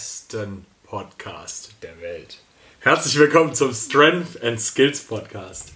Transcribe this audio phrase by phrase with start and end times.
[0.00, 2.38] besten Podcast der Welt.
[2.78, 5.74] Herzlich willkommen zum Strength and Skills Podcast.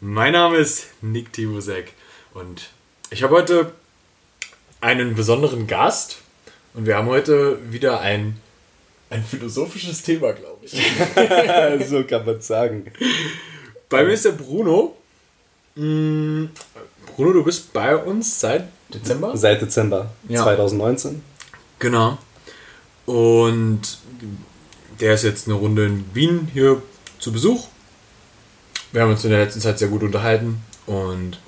[0.00, 1.92] Mein Name ist Nick Tibusek
[2.34, 2.68] und
[3.10, 3.72] ich habe heute
[4.80, 6.18] einen besonderen Gast
[6.74, 8.36] und wir haben heute wieder ein,
[9.10, 10.80] ein philosophisches Thema, glaube ich.
[11.88, 12.92] so kann man sagen.
[13.88, 14.94] Bei mir ist der Bruno.
[15.74, 16.44] Mm,
[17.06, 19.36] Bruno, du bist bei uns seit Dezember?
[19.36, 20.44] Seit Dezember ja.
[20.44, 21.24] 2019.
[21.80, 22.18] Genau.
[23.06, 23.98] Und
[25.00, 26.82] der ist jetzt eine Runde in Wien hier
[27.18, 27.66] zu Besuch.
[28.92, 31.38] Wir haben uns in der letzten Zeit sehr gut unterhalten und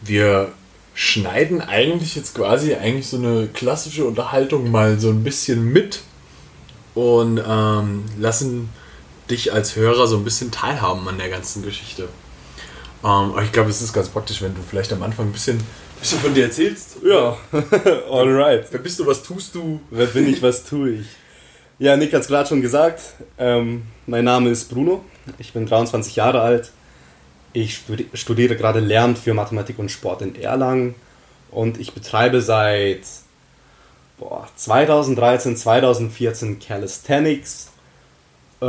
[0.00, 0.52] wir
[0.94, 6.00] schneiden eigentlich jetzt quasi eigentlich so eine klassische Unterhaltung mal so ein bisschen mit
[6.94, 8.70] und ähm, lassen
[9.30, 12.08] dich als Hörer so ein bisschen teilhaben an der ganzen Geschichte.
[13.04, 15.60] Ähm, ich glaube, es ist ganz praktisch, wenn du vielleicht am Anfang ein bisschen
[16.00, 16.96] bisschen von dir erzählst?
[17.04, 17.36] Ja,
[18.10, 18.66] alright.
[18.70, 19.80] Wer bist du, was tust du?
[19.90, 21.06] Wer bin ich, was tue ich?
[21.78, 23.02] Ja, Nick hat es gerade schon gesagt.
[23.38, 25.04] Ähm, mein Name ist Bruno.
[25.38, 26.72] Ich bin 23 Jahre alt.
[27.52, 27.82] Ich
[28.14, 30.94] studiere gerade Lehramt für Mathematik und Sport in Erlangen.
[31.50, 33.02] Und ich betreibe seit
[34.18, 37.70] boah, 2013, 2014 Calisthenics.
[38.62, 38.66] Äh,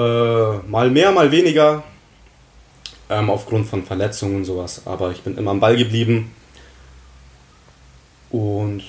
[0.67, 1.83] mal mehr, mal weniger.
[3.09, 4.81] Ähm, aufgrund von Verletzungen und sowas.
[4.86, 6.31] Aber ich bin immer am Ball geblieben
[8.31, 8.83] und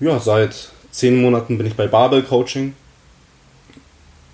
[0.00, 2.74] ja, seit zehn Monaten bin ich bei Babel Coaching.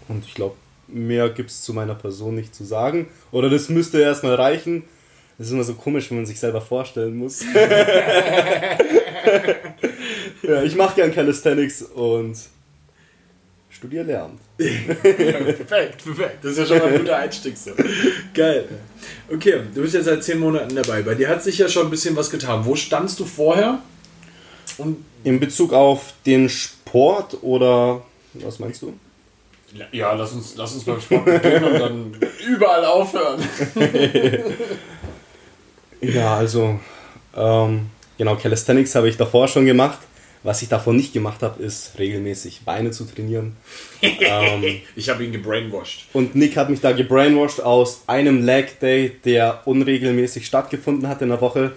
[0.08, 0.56] Und ich glaube,
[0.88, 3.08] mehr gibt es zu meiner Person nicht zu sagen.
[3.30, 4.84] Oder das müsste erstmal reichen.
[5.38, 7.42] Das ist immer so komisch, wenn man sich selber vorstellen muss.
[10.42, 12.36] ja, ich mache gern Calisthenics und
[13.68, 14.40] studiere Lehramt.
[14.56, 16.38] perfekt, perfekt.
[16.42, 17.72] Das ist ja schon mal ein guter Einstieg so.
[18.32, 18.68] Geil.
[19.28, 21.02] Okay, du bist jetzt seit zehn Monaten dabei.
[21.02, 22.64] Bei dir hat sich ja schon ein bisschen was getan.
[22.64, 23.80] Wo standst du vorher?
[24.78, 28.03] Und in Bezug auf den Sport oder
[28.34, 28.94] was meinst du?
[29.92, 33.42] Ja, lass uns, lass uns beim Sport beginnen und dann überall aufhören.
[36.01, 36.79] ja, also
[37.36, 37.86] ähm,
[38.17, 39.98] genau, Calisthenics habe ich davor schon gemacht.
[40.45, 43.56] Was ich davor nicht gemacht habe, ist regelmäßig Beine zu trainieren.
[44.02, 46.06] ähm, ich habe ihn gebrainwashed.
[46.12, 51.30] Und Nick hat mich da gebrainwashed aus einem Leg Day, der unregelmäßig stattgefunden hat in
[51.30, 51.73] der Woche.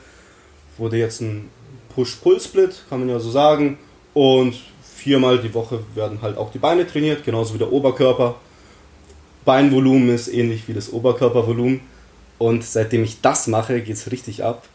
[0.77, 1.49] Wurde jetzt ein
[1.97, 3.79] Push-Pull-Split, kann man ja so sagen.
[4.13, 4.53] Und
[4.83, 8.35] viermal die Woche werden halt auch die Beine trainiert, genauso wie der Oberkörper.
[9.45, 11.81] Beinvolumen ist ähnlich wie das Oberkörpervolumen.
[12.37, 14.67] Und seitdem ich das mache, geht es richtig ab.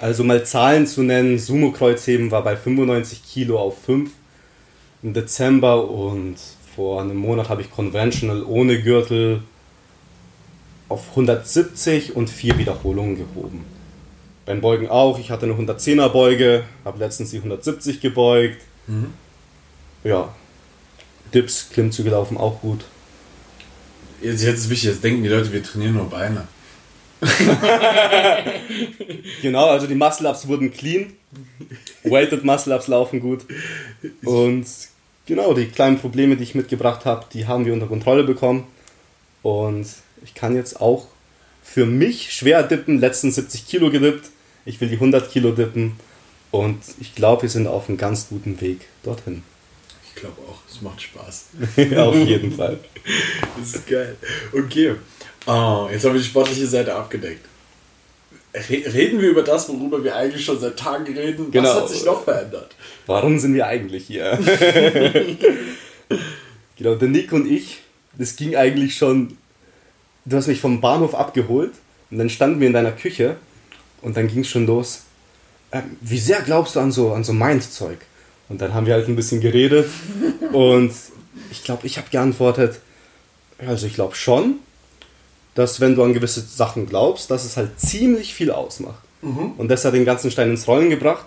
[0.00, 4.10] Also mal Zahlen zu nennen, Sumo-Kreuzheben war bei 95 Kilo auf 5
[5.02, 6.36] im Dezember und
[6.76, 9.42] vor einem Monat habe ich Conventional ohne Gürtel
[10.88, 13.64] auf 170 und 4 Wiederholungen gehoben.
[14.50, 15.20] Beim Beugen auch.
[15.20, 18.60] Ich hatte eine 110er Beuge, habe letztens die 170 gebeugt.
[18.88, 19.12] Mhm.
[20.02, 20.34] Ja.
[21.32, 22.80] Dips, Klimmzüge laufen auch gut.
[24.20, 26.48] Jetzt, jetzt ist wichtig, jetzt denken die Leute, wir trainieren nur Beine.
[29.40, 31.12] genau, also die Muscle-Ups wurden clean.
[32.02, 33.44] Weighted Muscle-Ups laufen gut.
[34.24, 34.66] Und
[35.26, 38.66] genau, die kleinen Probleme, die ich mitgebracht habe, die haben wir unter Kontrolle bekommen.
[39.44, 39.86] Und
[40.24, 41.06] ich kann jetzt auch
[41.62, 44.28] für mich schwer dippen, letzten 70 Kilo gedippt.
[44.64, 45.92] Ich will die 100 Kilo dippen
[46.50, 49.42] und ich glaube, wir sind auf einem ganz guten Weg dorthin.
[50.06, 51.46] Ich glaube auch, es macht Spaß.
[51.96, 52.78] auf jeden Fall.
[53.58, 54.16] Das ist geil.
[54.52, 54.96] Okay,
[55.46, 57.46] oh, jetzt haben wir die sportliche Seite abgedeckt.
[58.52, 61.52] Reden wir über das, worüber wir eigentlich schon seit Tagen reden?
[61.52, 61.68] Genau.
[61.68, 62.74] Was hat sich noch verändert?
[63.06, 64.36] Warum sind wir eigentlich hier?
[66.76, 67.78] genau, der Nick und ich,
[68.18, 69.36] das ging eigentlich schon.
[70.24, 71.72] Du hast mich vom Bahnhof abgeholt
[72.10, 73.36] und dann standen wir in deiner Küche
[74.02, 75.02] und dann ging es schon los.
[75.70, 77.98] Äh, wie sehr glaubst du an so, an so Mind-Zeug?
[78.48, 79.88] Und dann haben wir halt ein bisschen geredet.
[80.52, 80.92] und
[81.50, 82.80] ich glaube, ich habe geantwortet,
[83.58, 84.56] also ich glaube schon,
[85.54, 89.02] dass wenn du an gewisse Sachen glaubst, dass es halt ziemlich viel ausmacht.
[89.22, 89.52] Mhm.
[89.58, 91.26] Und das hat den ganzen Stein ins Rollen gebracht.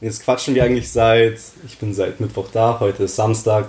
[0.00, 3.68] Und jetzt quatschen wir eigentlich seit, ich bin seit Mittwoch da, heute ist Samstag,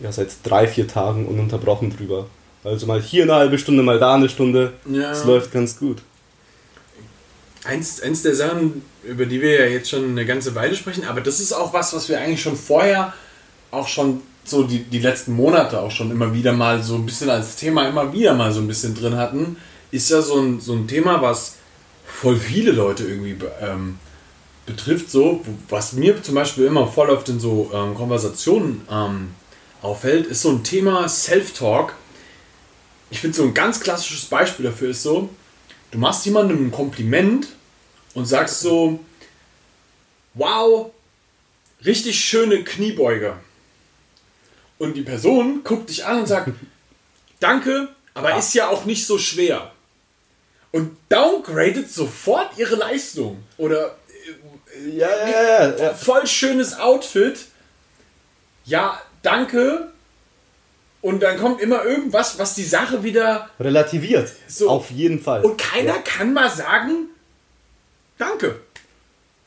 [0.00, 2.26] ja seit drei, vier Tagen ununterbrochen drüber.
[2.64, 4.74] Also mal hier eine halbe Stunde, mal da eine Stunde.
[4.86, 5.24] Es ja.
[5.24, 6.02] läuft ganz gut
[7.66, 11.20] eins, eins der Sachen, über die wir ja jetzt schon eine ganze Weile sprechen, aber
[11.20, 13.12] das ist auch was, was wir eigentlich schon vorher,
[13.70, 17.30] auch schon so die, die letzten Monate auch schon immer wieder mal so ein bisschen
[17.30, 19.56] als Thema immer wieder mal so ein bisschen drin hatten,
[19.90, 21.56] ist ja so ein, so ein Thema, was
[22.06, 23.98] voll viele Leute irgendwie ähm,
[24.64, 29.28] betrifft, so, was mir zum Beispiel immer voll oft in so ähm, Konversationen ähm,
[29.82, 31.94] auffällt, ist so ein Thema Self-Talk.
[33.10, 35.28] Ich finde so ein ganz klassisches Beispiel dafür ist so,
[35.90, 37.48] du machst jemandem ein Kompliment
[38.16, 38.98] und sagst so,
[40.34, 40.90] wow,
[41.84, 43.34] richtig schöne Kniebeuge.
[44.78, 46.50] und die Person guckt dich an und sagt,
[47.40, 48.38] danke, aber ja.
[48.38, 49.72] ist ja auch nicht so schwer.
[50.72, 53.42] Und downgradet sofort ihre Leistung.
[53.56, 53.96] Oder
[54.74, 57.46] äh, ja, ja, ja, voll schönes Outfit.
[58.64, 59.92] Ja, danke.
[61.00, 64.30] Und dann kommt immer irgendwas, was die Sache wieder relativiert.
[64.48, 64.68] So.
[64.68, 65.44] Auf jeden Fall.
[65.44, 67.10] Und keiner kann mal sagen,
[68.18, 68.60] danke.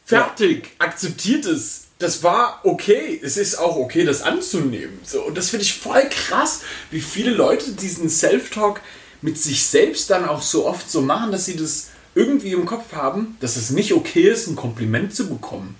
[0.05, 0.63] Fertig.
[0.63, 0.87] Ja.
[0.87, 1.85] Akzeptiert es.
[1.99, 3.19] Das war okay.
[3.21, 4.99] Es ist auch okay, das anzunehmen.
[5.03, 6.61] So, und das finde ich voll krass,
[6.91, 8.81] wie viele Leute diesen Self-Talk
[9.21, 12.93] mit sich selbst dann auch so oft so machen, dass sie das irgendwie im Kopf
[12.93, 15.75] haben, dass es nicht okay ist, ein Kompliment zu bekommen.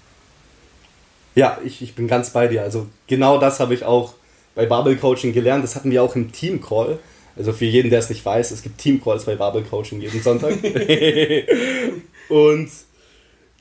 [1.36, 2.63] Ja, ich, ich bin ganz bei dir.
[2.63, 4.13] Also genau das habe ich auch
[4.56, 5.63] bei Bubble Coaching gelernt.
[5.63, 7.00] Das hatten wir auch im Team Call.
[7.38, 10.21] Also für jeden, der es nicht weiß, es gibt Team Calls bei Bubble Coaching jeden
[10.21, 10.51] Sonntag.
[12.30, 12.70] und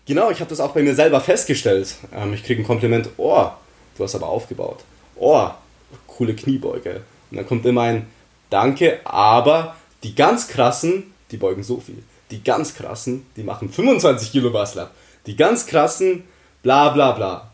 [0.06, 1.96] genau, ich habe das auch bei mir selber festgestellt.
[2.14, 3.48] Ähm, ich kriege ein Kompliment, oh,
[3.96, 4.84] du hast aber aufgebaut.
[5.16, 5.48] Oh,
[6.06, 7.02] coole Kniebeuge.
[7.30, 8.06] Und dann kommt immer ein
[8.50, 12.02] Danke, aber die ganz krassen, die beugen so viel.
[12.30, 14.92] Die ganz krassen, die machen 25 Kilo Basslap.
[15.26, 16.24] Die ganz krassen,
[16.62, 17.50] bla bla bla.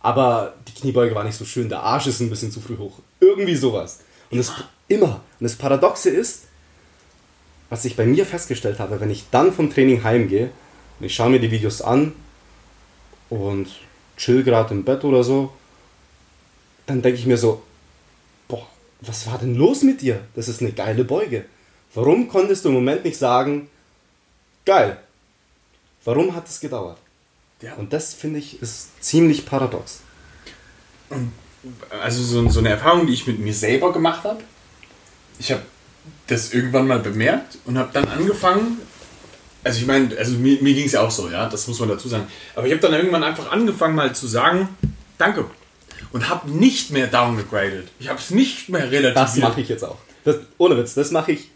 [0.00, 2.98] Aber die Kniebeuge war nicht so schön, der Arsch ist ein bisschen zu früh hoch.
[3.20, 4.00] Irgendwie sowas.
[4.30, 4.52] Und das
[4.86, 5.20] immer.
[5.38, 6.44] Und das Paradoxe ist,
[7.70, 10.50] was ich bei mir festgestellt habe, wenn ich dann vom Training heimgehe
[10.98, 12.12] und ich schaue mir die Videos an
[13.28, 13.68] und
[14.16, 15.52] chill gerade im Bett oder so,
[16.86, 17.62] dann denke ich mir so,
[18.48, 18.66] boah,
[19.00, 20.20] was war denn los mit dir?
[20.34, 21.44] Das ist eine geile Beuge.
[21.94, 23.68] Warum konntest du im Moment nicht sagen,
[24.64, 24.98] geil?
[26.04, 26.98] Warum hat es gedauert?
[27.60, 27.74] Ja.
[27.74, 30.00] Und das finde ich ist ziemlich paradox.
[32.00, 34.42] Also so, so eine Erfahrung, die ich mit mir selber gemacht habe.
[35.38, 35.62] Ich habe
[36.26, 38.78] das irgendwann mal bemerkt und habe dann angefangen.
[39.64, 41.88] Also ich meine, also mir, mir ging es ja auch so, ja, das muss man
[41.88, 42.26] dazu sagen.
[42.54, 44.68] Aber ich habe dann irgendwann einfach angefangen mal zu sagen,
[45.18, 45.44] danke.
[46.12, 47.88] Und habe nicht mehr downgegradet.
[47.98, 49.16] Ich habe es nicht mehr relativiert.
[49.16, 49.98] Das mache ich jetzt auch.
[50.24, 51.50] Das, ohne Witz, das mache ich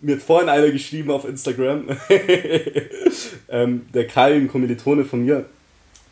[0.00, 1.84] mir hat vorhin einer geschrieben auf Instagram,
[3.48, 5.46] ähm, der Kai, ein Kommilitone von mir,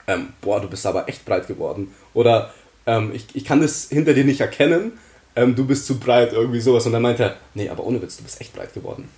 [0.06, 1.94] ähm, boah, du bist aber echt breit geworden.
[2.12, 2.52] Oder
[2.86, 4.92] ähm, ich, ich kann das hinter dir nicht erkennen,
[5.36, 6.86] ähm, du bist zu breit, irgendwie sowas.
[6.86, 9.08] Und dann meinte er, nee, aber ohne Witz, du bist echt breit geworden.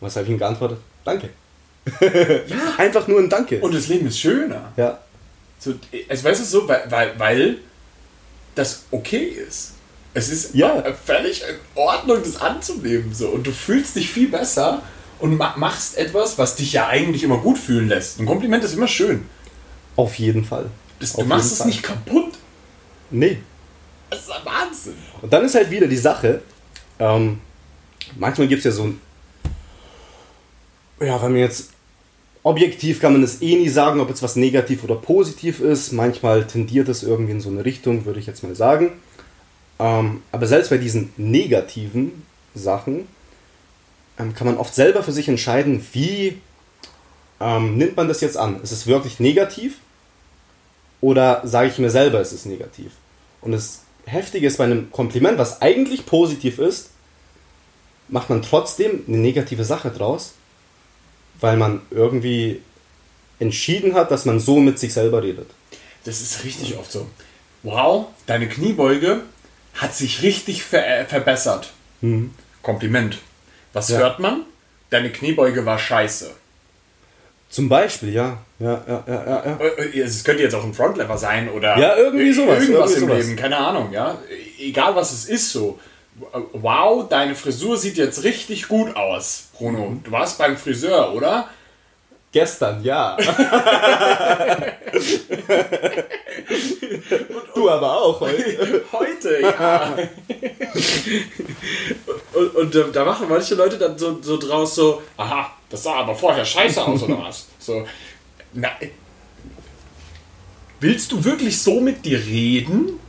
[0.00, 0.78] Und was habe ich ihm geantwortet?
[1.04, 1.30] Danke.
[2.00, 2.74] ja.
[2.78, 3.60] Einfach nur ein Danke.
[3.60, 4.72] Und das Leben ist schöner.
[4.76, 4.98] Ja.
[5.58, 5.74] So,
[6.08, 7.56] also weißt du so, weil, weil, weil
[8.54, 9.72] das okay ist.
[10.14, 10.82] Es ist ja.
[11.04, 13.14] völlig in Ordnung, das anzunehmen.
[13.14, 13.28] So.
[13.28, 14.82] Und du fühlst dich viel besser
[15.18, 18.18] und machst etwas, was dich ja eigentlich immer gut fühlen lässt.
[18.18, 19.26] Ein Kompliment ist immer schön.
[19.94, 20.70] Auf jeden Fall.
[21.00, 21.66] Das, du machst es Fall.
[21.68, 22.32] nicht kaputt.
[23.10, 23.38] Nee.
[24.10, 24.94] Das ist Wahnsinn.
[25.20, 26.40] Und dann ist halt wieder die Sache,
[26.98, 27.40] ähm,
[28.16, 29.00] manchmal gibt es ja so ein.
[31.00, 31.70] Ja, wenn man jetzt.
[32.42, 35.90] Objektiv kann man es eh nie sagen, ob jetzt was negativ oder positiv ist.
[35.90, 38.92] Manchmal tendiert es irgendwie in so eine Richtung, würde ich jetzt mal sagen.
[39.80, 42.22] Ähm, aber selbst bei diesen negativen
[42.54, 43.08] Sachen
[44.16, 46.40] ähm, kann man oft selber für sich entscheiden, wie
[47.40, 48.62] ähm, nimmt man das jetzt an?
[48.62, 49.78] Ist es wirklich negativ?
[51.00, 52.92] Oder sage ich mir selber, es ist negativ?
[53.40, 56.90] Und das Heftige ist bei einem Kompliment, was eigentlich positiv ist,
[58.08, 60.34] macht man trotzdem eine negative Sache draus,
[61.40, 62.62] weil man irgendwie
[63.38, 65.50] entschieden hat, dass man so mit sich selber redet.
[66.04, 67.06] Das ist richtig oft so.
[67.62, 69.22] Wow, deine Kniebeuge
[69.74, 71.72] hat sich richtig ver äh, verbessert.
[72.00, 72.32] Mhm.
[72.62, 73.18] Kompliment.
[73.72, 73.98] Was ja.
[73.98, 74.42] hört man?
[74.90, 76.32] Deine Kniebeuge war scheiße.
[77.56, 78.36] Zum Beispiel, ja.
[78.58, 79.42] Ja, ja, ja, ja.
[79.46, 79.56] ja.
[79.58, 83.14] Äh, äh, es könnte jetzt auch ein Frontlever sein oder ja, irgendwie sowas, irgendwas irgendwie
[83.14, 84.18] im Leben, keine Ahnung, ja.
[84.58, 85.78] Egal was es ist, so.
[86.52, 89.86] Wow, deine Frisur sieht jetzt richtig gut aus, Bruno.
[89.86, 90.02] Mhm.
[90.04, 91.48] Du warst beim Friseur, oder?
[92.30, 93.16] Gestern, ja.
[97.54, 98.84] du aber auch heute.
[98.92, 99.96] Heute, ja.
[102.34, 105.94] und, und, und, da machen manche Leute dann so, so draus so, aha, das sah
[105.94, 107.46] aber vorher scheiße aus oder was?
[107.58, 107.86] So,
[108.52, 108.70] na,
[110.80, 113.00] willst du wirklich so mit dir reden?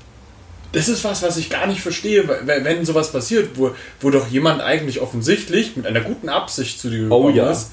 [0.74, 4.62] Das ist was, was ich gar nicht verstehe, wenn sowas passiert, wo, wo doch jemand
[4.62, 7.50] eigentlich offensichtlich mit einer guten Absicht zu dir gekommen oh, ja.
[7.50, 7.72] ist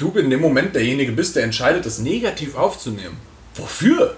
[0.00, 3.16] du in dem Moment derjenige bist, der entscheidet, das negativ aufzunehmen.
[3.54, 4.16] Wofür?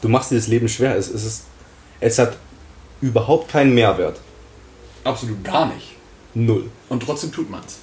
[0.00, 0.96] Du machst dir das Leben schwer.
[0.96, 1.44] Es, es, ist,
[2.00, 2.36] es hat
[3.00, 4.20] überhaupt keinen Mehrwert.
[5.04, 5.94] Absolut gar nicht.
[6.36, 6.70] Null.
[6.90, 7.78] Und trotzdem tut man es.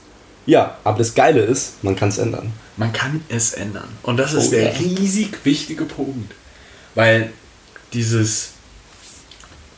[0.46, 2.54] Ja, aber das Geile ist, man kann es ändern.
[2.78, 3.88] Man kann es ändern.
[4.04, 4.78] Und das ist oh, der ja.
[4.78, 6.34] riesig wichtige Punkt.
[6.94, 7.32] Weil
[7.94, 8.50] dieses,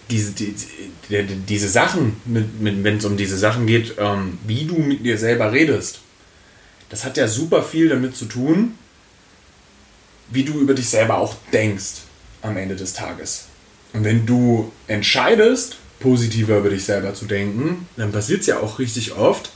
[0.10, 0.53] diese, die,
[1.10, 5.05] die, diese Sachen, mit, mit, wenn es um diese Sachen geht, ähm, wie du mit
[5.05, 6.00] dir selber redest,
[6.89, 8.77] das hat ja super viel damit zu tun,
[10.32, 12.01] wie du über dich selber auch denkst.
[12.41, 13.46] am Ende des Tages.
[13.94, 18.80] Und wenn du entscheidest, positiver über dich selber zu denken, dann passiert es ja auch
[18.80, 19.52] richtig oft,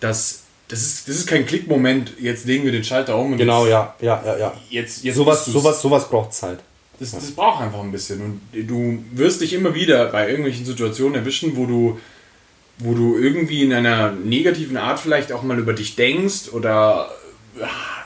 [0.00, 3.64] dass das ist, das ist kein Klickmoment, jetzt legen wir den Schalter um und Genau,
[3.64, 4.60] jetzt, ja, ja, ja, ja.
[4.70, 6.60] jetzt, jetzt sowas, sowas, sowas braucht Zeit.
[6.98, 8.22] Das, das braucht einfach ein bisschen.
[8.22, 12.00] Und du wirst dich immer wieder bei irgendwelchen Situationen erwischen, wo du,
[12.78, 17.10] wo du irgendwie in einer negativen Art vielleicht auch mal über dich denkst oder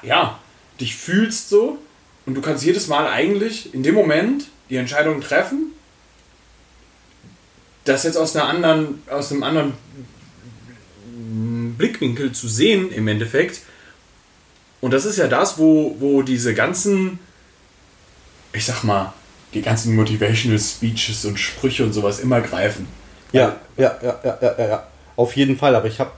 [0.02, 0.40] ja,
[0.80, 1.78] dich fühlst so.
[2.24, 5.72] Und du kannst jedes Mal eigentlich in dem Moment die Entscheidung treffen,
[7.86, 9.72] das jetzt aus einer anderen, aus einem anderen
[11.78, 13.60] Blickwinkel zu sehen im Endeffekt.
[14.80, 17.18] Und das ist ja das, wo, wo diese ganzen
[18.56, 19.12] ich sag mal,
[19.54, 22.88] die ganzen Motivational Speeches und Sprüche und sowas immer greifen.
[23.32, 24.86] Ja, ja, ja, ja, ja, ja, ja.
[25.14, 25.74] Auf jeden Fall.
[25.74, 26.10] Aber ich habe,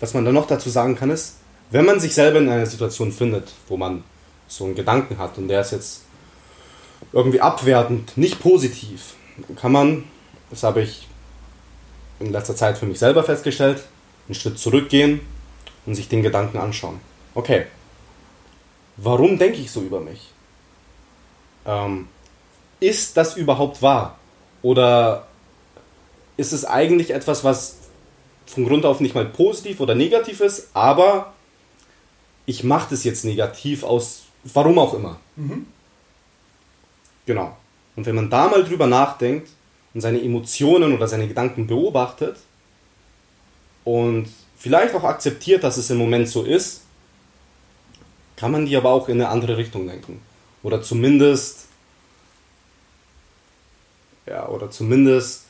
[0.00, 1.36] was man da noch dazu sagen kann, ist,
[1.70, 4.04] wenn man sich selber in einer Situation findet, wo man
[4.48, 6.02] so einen Gedanken hat und der ist jetzt
[7.12, 9.14] irgendwie abwertend, nicht positiv,
[9.60, 10.04] kann man,
[10.50, 11.06] das habe ich
[12.20, 13.82] in letzter Zeit für mich selber festgestellt,
[14.28, 15.20] einen Schritt zurückgehen
[15.84, 17.00] und sich den Gedanken anschauen.
[17.34, 17.66] Okay,
[18.96, 20.30] warum denke ich so über mich?
[21.66, 22.08] Ähm,
[22.80, 24.18] ist das überhaupt wahr?
[24.62, 25.26] Oder
[26.36, 27.76] ist es eigentlich etwas, was
[28.46, 31.34] von Grund auf nicht mal positiv oder negativ ist, aber
[32.46, 35.18] ich mache das jetzt negativ aus, warum auch immer.
[37.26, 37.56] Genau.
[37.96, 39.48] Und wenn man da mal drüber nachdenkt
[39.96, 42.36] und seine Emotionen oder seine Gedanken beobachtet
[43.82, 46.82] und vielleicht auch akzeptiert, dass es im Moment so ist,
[48.36, 50.20] kann man die aber auch in eine andere Richtung lenken.
[50.62, 51.68] Oder zumindest,
[54.26, 55.44] ja, oder zumindest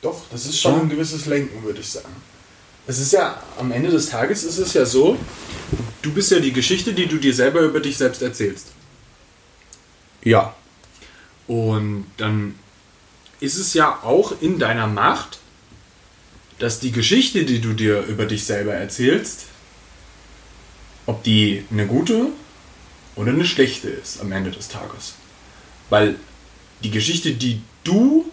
[0.00, 2.16] Doch, das ist schon ein gewisses Lenken, würde ich sagen.
[2.86, 5.18] Es ist ja, am Ende des Tages ist es ja so,
[6.00, 8.68] du bist ja die Geschichte, die du dir selber über dich selbst erzählst.
[10.22, 10.54] Ja.
[11.46, 12.54] Und dann
[13.40, 15.38] ist es ja auch in deiner Macht,
[16.58, 19.46] dass die Geschichte, die du dir über dich selber erzählst,
[21.06, 22.28] ob die eine gute
[23.16, 25.14] oder eine schlechte ist am Ende des Tages.
[25.90, 26.16] Weil
[26.82, 28.30] die Geschichte, die du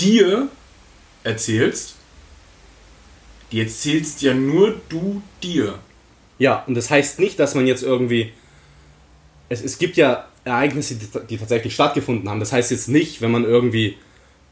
[0.00, 0.48] dir
[1.24, 1.96] erzählst,
[3.50, 5.78] die erzählst ja nur du dir.
[6.38, 8.32] Ja, und das heißt nicht, dass man jetzt irgendwie.
[9.48, 12.40] Es, es gibt ja Ereignisse, die, die tatsächlich stattgefunden haben.
[12.40, 13.96] Das heißt jetzt nicht, wenn man irgendwie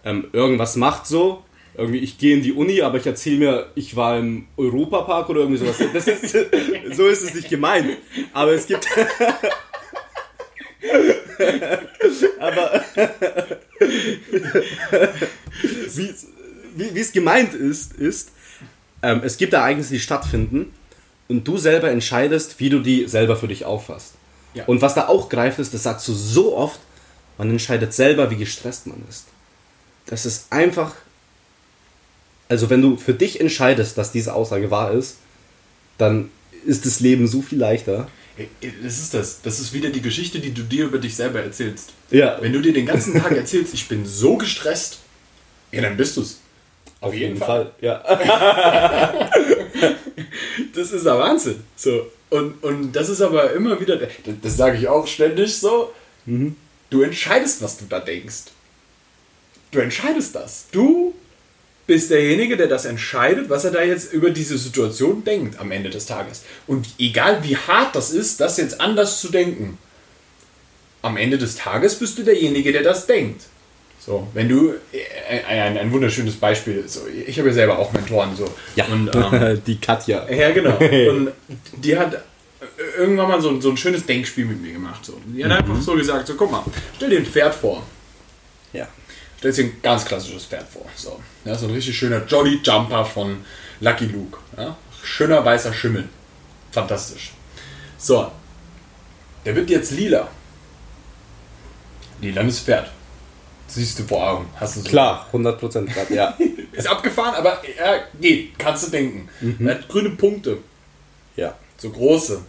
[0.05, 1.43] ähm, irgendwas macht so,
[1.75, 5.41] irgendwie ich gehe in die Uni, aber ich erzähle mir, ich war im Europapark oder
[5.41, 5.77] irgendwie sowas.
[5.93, 6.33] Das ist,
[6.93, 7.97] so ist es nicht gemeint.
[8.33, 8.87] Aber es gibt.
[12.39, 12.85] aber
[16.77, 18.33] wie, es gemeint ist, ist,
[19.03, 20.73] ähm, es gibt Ereignisse, die stattfinden
[21.29, 24.15] und du selber entscheidest, wie du die selber für dich auffasst.
[24.55, 24.65] Ja.
[24.65, 26.81] Und was da auch greift ist, das sagst du so oft,
[27.39, 29.27] man entscheidet selber, wie gestresst man ist.
[30.07, 30.95] Das ist einfach,
[32.49, 35.17] also wenn du für dich entscheidest, dass diese Aussage wahr ist,
[35.99, 36.31] dann
[36.67, 38.09] ist das Leben so viel leichter.
[38.83, 39.43] Das ist das.
[39.43, 41.93] Das ist wieder die Geschichte, die du dir über dich selber erzählst.
[42.11, 44.99] Ja, Wenn du dir den ganzen Tag erzählst, ich bin so gestresst,
[45.73, 46.41] ja, dann bist du's.
[47.01, 47.71] auf jeden Fall.
[47.81, 48.03] Ja.
[50.75, 51.63] Das ist der Wahnsinn.
[51.77, 52.07] So.
[52.31, 54.11] Und, und das ist aber immer wieder, das,
[54.43, 55.93] das sage ich auch ständig so,
[56.27, 58.45] du entscheidest, was du da denkst.
[59.73, 60.67] Du entscheidest das.
[60.73, 61.15] Du
[61.87, 65.91] bist derjenige, der das entscheidet, was er da jetzt über diese Situation denkt am Ende
[65.91, 66.43] des Tages.
[66.69, 69.77] Und egal wie hart das ist, das jetzt anders zu denken,
[71.03, 73.43] am Ende des Tages bist du derjenige, der das denkt.
[74.01, 78.35] So, wenn du äh, ein, ein wunderschönes Beispiel, so, ich habe ja selber auch Mentoren
[78.35, 78.51] so.
[78.75, 78.87] ja.
[78.87, 80.29] Und, ähm, die Katja.
[80.31, 80.77] ja, genau.
[81.11, 81.33] Und
[81.77, 82.23] die hat
[82.97, 85.05] irgendwann mal so, so ein schönes Denkspiel mit mir gemacht.
[85.05, 85.21] So.
[85.27, 86.65] Die hat einfach so gesagt: so, guck mal,
[86.97, 87.87] stell dir ein Pferd vor.
[88.73, 88.89] Ja.
[89.39, 90.87] Stell dir ein ganz klassisches Pferd vor.
[90.95, 91.21] So.
[91.45, 93.45] Ja, so ein richtig schöner Jolly Jumper von
[93.81, 94.39] Lucky Luke.
[94.57, 94.77] Ja?
[95.03, 96.09] Schöner weißer Schimmel.
[96.73, 97.33] Fantastisch.
[97.99, 98.31] So.
[99.45, 100.29] Der wird jetzt lila.
[102.21, 102.91] Lilanes Pferd.
[103.73, 104.47] Siehst du vor Augen.
[104.57, 104.89] Hast du so.
[104.89, 106.37] Klar, 100% grad, ja.
[106.73, 108.59] Ist abgefahren, aber er geht.
[108.59, 109.29] Kannst du denken.
[109.65, 110.59] Er hat grüne Punkte.
[111.37, 111.55] ja.
[111.79, 112.43] So große,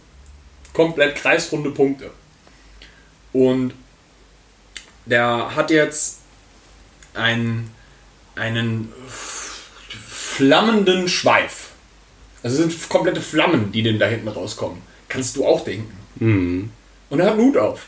[0.74, 2.10] komplett kreisrunde Punkte.
[3.32, 3.72] Und
[5.06, 6.18] der hat jetzt
[7.14, 7.70] einen,
[8.34, 11.70] einen flammenden Schweif.
[12.42, 14.82] Also es sind komplette Flammen, die denn da hinten rauskommen.
[15.08, 15.96] Kannst du auch denken.
[16.16, 16.70] Mhm.
[17.08, 17.86] Und er hat einen Hut auf.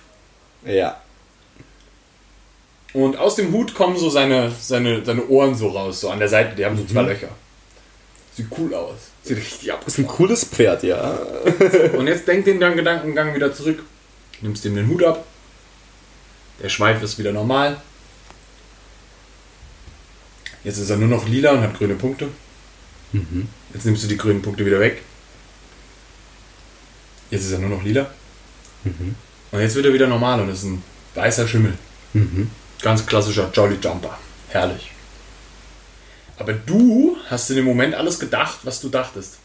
[0.65, 0.99] Ja.
[2.95, 6.29] Und aus dem Hut kommen so seine, seine, seine Ohren so raus, so an der
[6.29, 7.29] Seite, die haben so zwei Löcher.
[8.37, 8.97] Sieht cool aus.
[9.25, 9.83] Sieht richtig ab.
[9.85, 11.19] Ist ein cooles Pferd, ja.
[11.99, 13.83] Und jetzt denk den dann Gedankengang wieder zurück.
[14.41, 15.27] Nimmst ihm den Hut ab.
[16.63, 17.81] Der Schweif ist wieder normal.
[20.63, 22.29] Jetzt ist er nur noch lila und hat grüne Punkte.
[23.13, 23.49] Mhm.
[23.75, 25.03] Jetzt nimmst du die grünen Punkte wieder weg.
[27.31, 28.09] Jetzt ist er nur noch lila.
[28.85, 29.17] Mhm.
[29.51, 30.83] Und jetzt wird er wieder normal und ist ein
[31.15, 31.75] weißer Schimmel.
[32.13, 32.51] Mhm.
[32.83, 34.19] Ganz klassischer Jolly Jumper.
[34.49, 34.91] Herrlich.
[36.39, 39.39] Aber du hast in dem Moment alles gedacht, was du dachtest.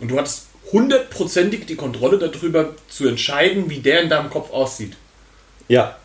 [0.00, 4.96] Und du hattest hundertprozentig die Kontrolle darüber zu entscheiden, wie der in deinem Kopf aussieht.
[5.68, 5.96] Ja.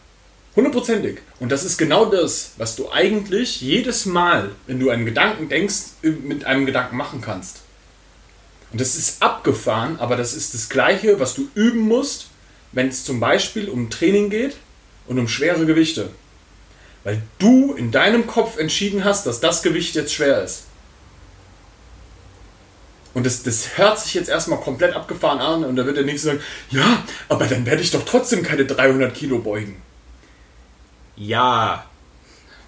[0.56, 1.20] Hundertprozentig.
[1.40, 5.76] Und das ist genau das, was du eigentlich jedes Mal, wenn du einen Gedanken denkst,
[6.02, 7.62] mit einem Gedanken machen kannst.
[8.72, 12.28] Und das ist abgefahren, aber das ist das Gleiche, was du üben musst,
[12.72, 14.56] wenn es zum Beispiel um Training geht
[15.08, 16.10] und um schwere Gewichte.
[17.04, 20.66] Weil du in deinem Kopf entschieden hast, dass das Gewicht jetzt schwer ist.
[23.14, 26.30] Und das, das hört sich jetzt erstmal komplett abgefahren an und da wird der Nächste
[26.30, 26.42] sagen,
[26.72, 29.82] ja, aber dann werde ich doch trotzdem keine 300 Kilo beugen.
[31.16, 31.86] Ja.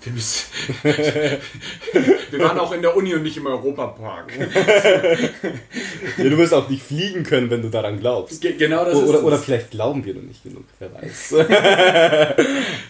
[0.04, 0.46] Wir, müssen
[0.84, 4.34] wir waren auch in der Uni und nicht im Europapark.
[6.18, 6.24] ja.
[6.24, 8.40] Du wirst auch nicht fliegen können, wenn du daran glaubst.
[8.40, 9.24] Ge genau das oder, ist oder, es.
[9.24, 11.30] oder vielleicht glauben wir noch nicht genug, wer weiß.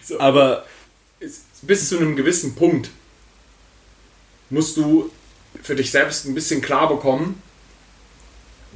[0.02, 0.20] So.
[0.20, 0.66] Aber
[1.62, 2.90] bis zu einem gewissen Punkt
[4.50, 5.10] musst du
[5.62, 7.42] für dich selbst ein bisschen klar bekommen,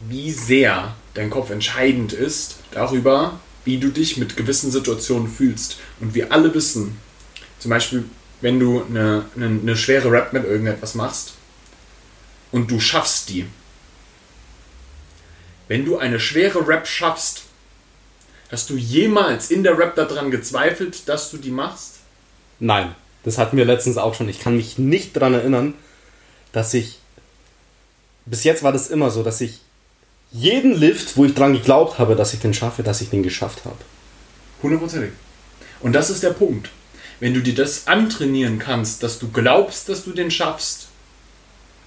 [0.09, 5.77] wie sehr dein Kopf entscheidend ist darüber, wie du dich mit gewissen Situationen fühlst.
[6.01, 6.99] Und wir alle wissen,
[7.59, 8.05] zum Beispiel,
[8.41, 11.35] wenn du eine, eine, eine schwere Rap mit irgendetwas machst
[12.51, 13.47] und du schaffst die.
[15.69, 17.43] Wenn du eine schwere Rap schaffst,
[18.51, 22.00] hast du jemals in der Rap daran gezweifelt, dass du die machst?
[22.61, 24.29] Nein, das hatten wir letztens auch schon.
[24.29, 25.75] Ich kann mich nicht daran erinnern,
[26.53, 26.99] dass ich.
[28.27, 29.61] Bis jetzt war das immer so, dass ich
[30.31, 33.65] jeden Lift, wo ich dran geglaubt habe, dass ich den schaffe, dass ich den geschafft
[33.65, 33.77] habe.
[34.63, 35.11] Hundertprozentig.
[35.81, 36.71] Und das ist der Punkt.
[37.19, 40.89] Wenn du dir das antrainieren kannst, dass du glaubst, dass du den schaffst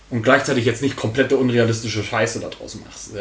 [0.10, 3.12] und gleichzeitig jetzt nicht komplette unrealistische Scheiße daraus machst.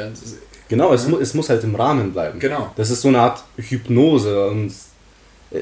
[0.68, 2.38] Genau, es, mu es muss halt im Rahmen bleiben.
[2.38, 2.72] Genau.
[2.76, 4.74] Das ist so eine Art Hypnose und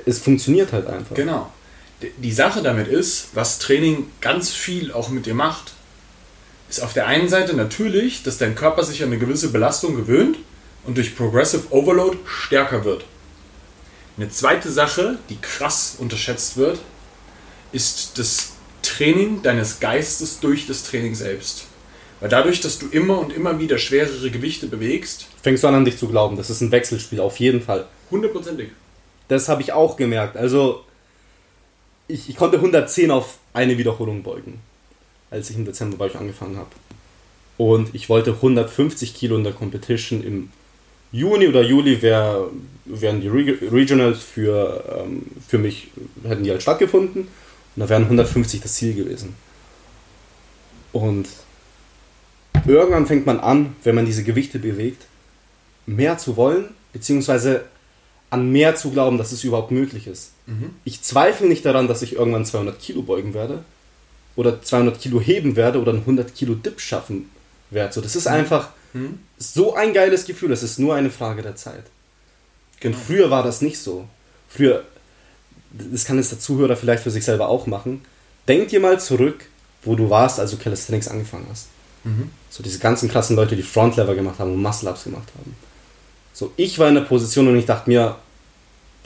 [0.06, 1.14] es funktioniert halt einfach.
[1.14, 1.50] Genau.
[2.18, 5.72] Die Sache damit ist, was Training ganz viel auch mit dir macht,
[6.68, 10.38] ist auf der einen Seite natürlich, dass dein Körper sich an eine gewisse Belastung gewöhnt
[10.84, 13.04] und durch Progressive Overload stärker wird.
[14.16, 16.78] Eine zweite Sache, die krass unterschätzt wird,
[17.72, 21.64] ist das Training deines Geistes durch das Training selbst.
[22.20, 25.84] Weil dadurch, dass du immer und immer wieder schwerere Gewichte bewegst, Fängst du an, an
[25.86, 26.36] dich zu glauben.
[26.36, 27.86] Das ist ein Wechselspiel, auf jeden Fall.
[28.10, 28.70] hundertprozentig.
[29.28, 30.36] Das habe ich auch gemerkt.
[30.36, 30.84] Also,
[32.10, 34.60] ich, ich konnte 110 auf eine Wiederholung beugen,
[35.30, 36.70] als ich im Dezember bei euch angefangen habe.
[37.56, 40.50] Und ich wollte 150 Kilo in der Competition im
[41.12, 42.46] Juni oder Juli wär,
[42.84, 45.88] wären die Reg Regionals für, ähm, für mich,
[46.24, 47.22] hätten die halt stattgefunden.
[47.22, 49.34] Und da wären 150 das Ziel gewesen.
[50.92, 51.28] Und
[52.66, 55.06] irgendwann fängt man an, wenn man diese Gewichte bewegt,
[55.86, 57.64] mehr zu wollen, beziehungsweise
[58.30, 60.30] an mehr zu glauben, dass es überhaupt möglich ist.
[60.84, 63.64] Ich zweifle nicht daran, dass ich irgendwann 200 Kilo beugen werde
[64.36, 67.28] oder 200 Kilo heben werde oder einen 100 Kilo Dip schaffen
[67.70, 67.92] werde.
[67.92, 68.70] So, das ist einfach
[69.38, 70.50] so ein geiles Gefühl.
[70.52, 71.84] Es ist nur eine Frage der Zeit.
[72.82, 74.06] Und früher war das nicht so.
[74.48, 74.84] Früher,
[75.70, 78.02] das kann jetzt der Zuhörer vielleicht für sich selber auch machen.
[78.48, 79.44] Denk dir mal zurück,
[79.82, 81.68] wo du warst, als du Calisthenics angefangen hast.
[82.48, 85.54] So diese ganzen krassen Leute, die Frontlever gemacht haben und Muscle-Ups gemacht haben.
[86.40, 88.16] So, ich war in der Position und ich dachte mir,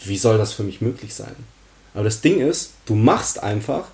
[0.05, 1.35] wie soll das für mich möglich sein?
[1.93, 3.87] Aber das Ding ist, du machst einfach,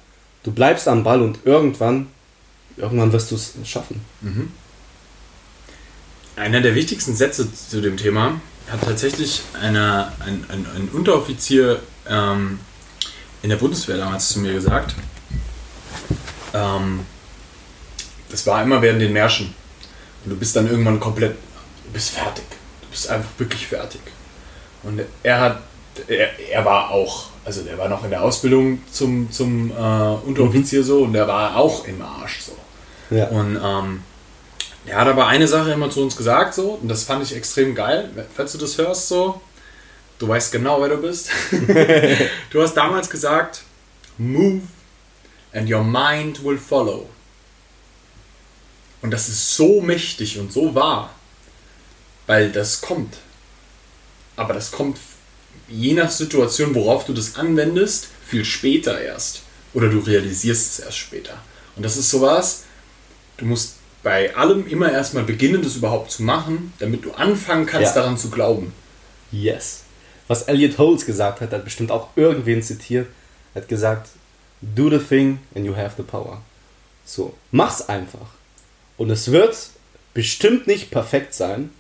[0.43, 2.09] du bleibst am Ball und irgendwann,
[2.77, 4.05] irgendwann wirst du es schaffen.
[6.37, 8.39] Einer der wichtigsten Sätze zu dem Thema
[8.71, 12.61] hat tatsächlich eine, ein, ein, ein Unteroffizier ähm,
[13.43, 14.95] in der Bundeswehr damals zu mir gesagt.
[16.53, 17.01] Ähm,
[18.29, 19.55] das war immer während den Märschen.
[20.27, 21.37] Und du bist dann irgendwann komplett,
[21.87, 22.45] du bist fertig.
[22.91, 24.01] Du bist einfach wirklich fertig.
[24.83, 25.63] Und er hat,
[26.09, 29.75] er, er war auch, also der war noch in der Ausbildung zum, zum äh,
[30.27, 32.57] Unteroffizier so und der war auch im Arsch so.
[33.15, 33.27] Ja.
[33.29, 34.03] Und ähm,
[34.87, 37.77] er hat aber eine Sache immer zu uns gesagt, so, und das fand ich extrem
[37.77, 38.11] geil.
[38.35, 39.41] Falls du das hörst, so,
[40.19, 41.31] du weißt genau, wer du bist.
[42.51, 43.63] du hast damals gesagt,
[44.19, 44.63] move
[45.53, 47.09] and your mind will follow.
[49.01, 51.11] Und das ist so mächtig und so wahr,
[52.31, 53.17] weil das kommt.
[54.37, 54.99] Aber das kommt
[55.69, 59.43] je nach Situation, worauf du das anwendest, viel später erst.
[59.75, 61.35] Oder du realisierst es erst später.
[61.75, 62.63] Und das ist sowas,
[63.37, 67.97] du musst bei allem immer erstmal beginnen, das überhaupt zu machen, damit du anfangen kannst,
[67.97, 68.03] Ja.
[68.03, 68.73] daran zu glauben.
[69.33, 69.81] Yes.
[70.29, 73.09] Was Elliot Holmes gesagt hat, hat bestimmt auch irgendwen zitiert,
[73.57, 74.09] hat gesagt,
[74.61, 76.41] do the thing and you have the power.
[77.05, 78.29] So, mach's einfach.
[78.97, 79.57] Und es wird
[80.15, 81.71] bestimmt nicht perfekt sein,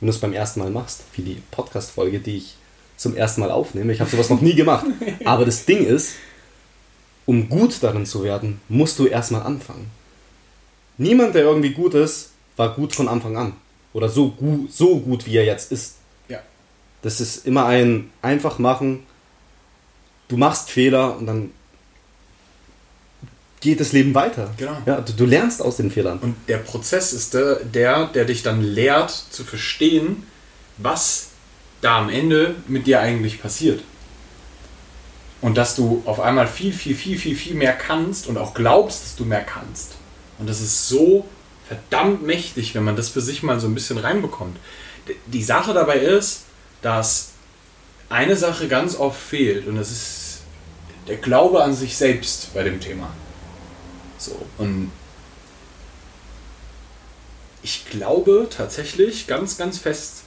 [0.00, 2.56] wenn du es beim ersten Mal machst, wie die Podcast-Folge, die ich
[2.96, 3.92] zum ersten Mal aufnehme.
[3.92, 4.86] Ich habe sowas noch nie gemacht.
[5.24, 6.14] Aber das Ding ist,
[7.26, 9.90] um gut darin zu werden, musst du erstmal anfangen.
[10.98, 13.52] Niemand, der irgendwie gut ist, war gut von Anfang an.
[13.92, 15.96] Oder so gut, so gut wie er jetzt ist.
[16.28, 16.40] Ja.
[17.02, 19.04] Das ist immer ein einfach machen.
[20.28, 21.50] Du machst Fehler und dann
[23.66, 24.50] geht das Leben weiter.
[24.56, 24.78] Genau.
[24.86, 26.18] Ja, du, du lernst aus den Fehlern.
[26.20, 30.22] Und der Prozess ist der, der, der dich dann lehrt zu verstehen,
[30.78, 31.28] was
[31.80, 33.82] da am Ende mit dir eigentlich passiert.
[35.40, 39.02] Und dass du auf einmal viel, viel, viel, viel, viel mehr kannst und auch glaubst,
[39.02, 39.96] dass du mehr kannst.
[40.38, 41.26] Und das ist so
[41.66, 44.56] verdammt mächtig, wenn man das für sich mal so ein bisschen reinbekommt.
[45.26, 46.44] Die Sache dabei ist,
[46.82, 47.30] dass
[48.08, 50.40] eine Sache ganz oft fehlt und das ist
[51.08, 53.10] der Glaube an sich selbst bei dem Thema.
[54.18, 54.90] So, und
[57.62, 60.22] ich glaube tatsächlich ganz, ganz fest,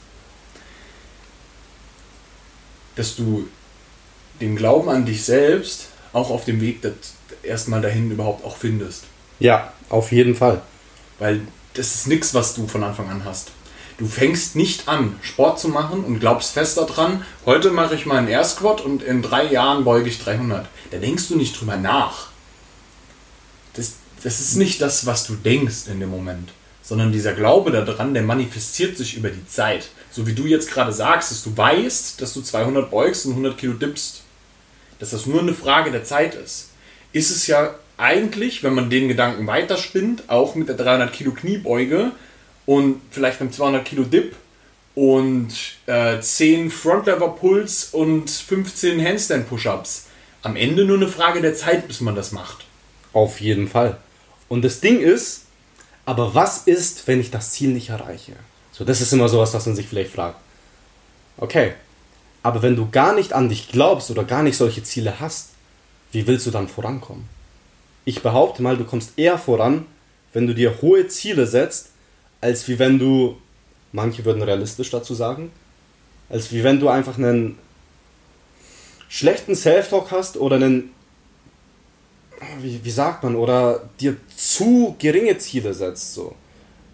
[2.95, 3.47] dass du
[4.41, 6.82] den Glauben an dich selbst auch auf dem Weg
[7.43, 9.06] erstmal dahin überhaupt auch findest.
[9.39, 10.62] Ja, auf jeden Fall.
[11.17, 11.41] Weil
[11.73, 13.52] das ist nichts, was du von Anfang an hast.
[13.97, 18.17] Du fängst nicht an, Sport zu machen und glaubst fest daran, heute mache ich mal
[18.17, 20.67] einen Air Squat und in drei Jahren beuge ich 300.
[20.91, 22.29] Da denkst du nicht drüber nach.
[24.24, 26.50] Das, ist nicht das, was du denkst in dem Moment,
[26.84, 29.90] sondern dieser Glaube daran, der manifestiert sich über die Zeit.
[30.12, 33.58] So wie du jetzt gerade sagst, dass du weißt, dass du 200 beugst und 100
[33.58, 34.24] Kilo dippst,
[35.00, 36.70] dass das nur eine Frage der Zeit ist,
[37.14, 42.12] ist es ja eigentlich, wenn man den Gedanken weiterspinnt, auch mit der 300 Kilo Kniebeuge
[42.66, 44.36] und vielleicht einem 200 Kilo Dip
[44.96, 45.50] und
[45.86, 50.08] äh, 10 Frontlever Pulls und 15 Handstand Push-Ups.
[50.42, 52.66] Am Ende nur eine Frage der Zeit, bis man das macht.
[53.14, 53.98] Auf jeden Fall.
[54.50, 55.44] Und das Ding ist,
[56.06, 58.34] aber was ist, wenn ich das Ziel nicht erreiche?
[58.72, 60.40] So, das ist immer sowas, was man sich vielleicht fragt.
[61.38, 61.74] Okay,
[62.44, 65.50] aber wenn du gar nicht an dich glaubst oder gar nicht solche Ziele hast,
[66.12, 67.30] wie willst du dann vorankommen?
[68.06, 69.86] Ich behaupte mal, du kommst eher voran,
[70.34, 71.90] wenn du dir hohe Ziele setzt,
[72.42, 73.38] als wie wenn du,
[73.92, 75.52] manche würden realistisch dazu sagen,
[76.30, 77.58] als wie wenn du einfach einen
[79.10, 80.92] schlechten Self-Talk hast oder einen
[82.62, 86.13] wie, wie sagt man, oder dir zu geringe Ziele setzt.
[86.13, 86.34] So.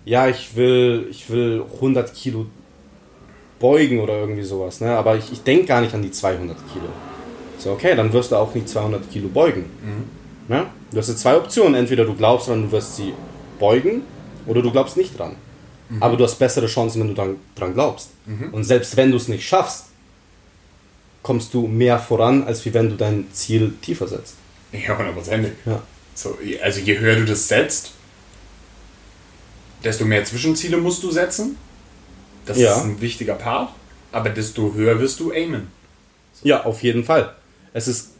[0.05, 2.45] Ja, ich will, ich will 100 Kilo
[3.59, 4.95] beugen oder irgendwie sowas, ne?
[4.95, 6.87] aber ich, ich denke gar nicht an die 200 Kilo.
[7.57, 9.65] So, okay, dann wirst du auch nicht 200 Kilo beugen.
[10.47, 10.65] Ne?
[10.91, 11.75] Du hast jetzt zwei Optionen.
[11.75, 13.13] Entweder du glaubst dran, du wirst sie
[13.59, 14.03] beugen,
[14.45, 15.35] oder du glaubst nicht dran.
[15.99, 18.09] Aber du hast bessere Chancen, wenn du dran, dran glaubst.
[18.51, 19.85] Und selbst wenn du es nicht schaffst,
[21.23, 24.35] kommst du mehr voran, als wie wenn du dein Ziel tiefer setzt.
[24.71, 25.53] Ja, hundertprozentig.
[25.65, 25.81] Ja.
[26.13, 27.91] So, also je höher du das setzt,
[29.83, 31.57] desto mehr Zwischenziele musst du setzen.
[32.45, 32.75] Das Ja.
[32.77, 33.69] ist ein wichtiger Part.
[34.11, 35.67] Aber desto höher wirst du aimen.
[36.43, 37.35] Ja, auf jeden Fall.
[37.73, 38.11] Es ist.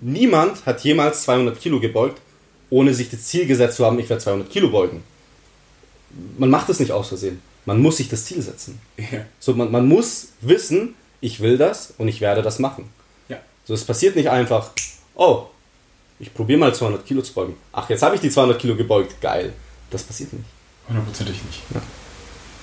[0.00, 2.20] Niemand hat jemals 200 Kilo gebeugt,
[2.70, 5.04] ohne sich das Ziel gesetzt zu haben, ich werde 200 Kilo beugen.
[6.38, 7.40] Man macht es nicht aus Versehen.
[7.66, 8.80] Man muss sich das Ziel setzen.
[8.96, 9.24] Ja.
[9.38, 12.88] So, man, man muss wissen, ich will das und ich werde das machen.
[13.28, 13.38] Ja.
[13.64, 14.72] So, es passiert nicht einfach,
[15.14, 15.46] oh,
[16.18, 17.56] ich probiere mal 200 Kilo zu beugen.
[17.72, 19.52] Ach, jetzt habe ich die 200 Kilo gebeugt, geil.
[19.90, 20.46] Das passiert nicht.
[20.88, 21.62] Hundertprozentig nicht.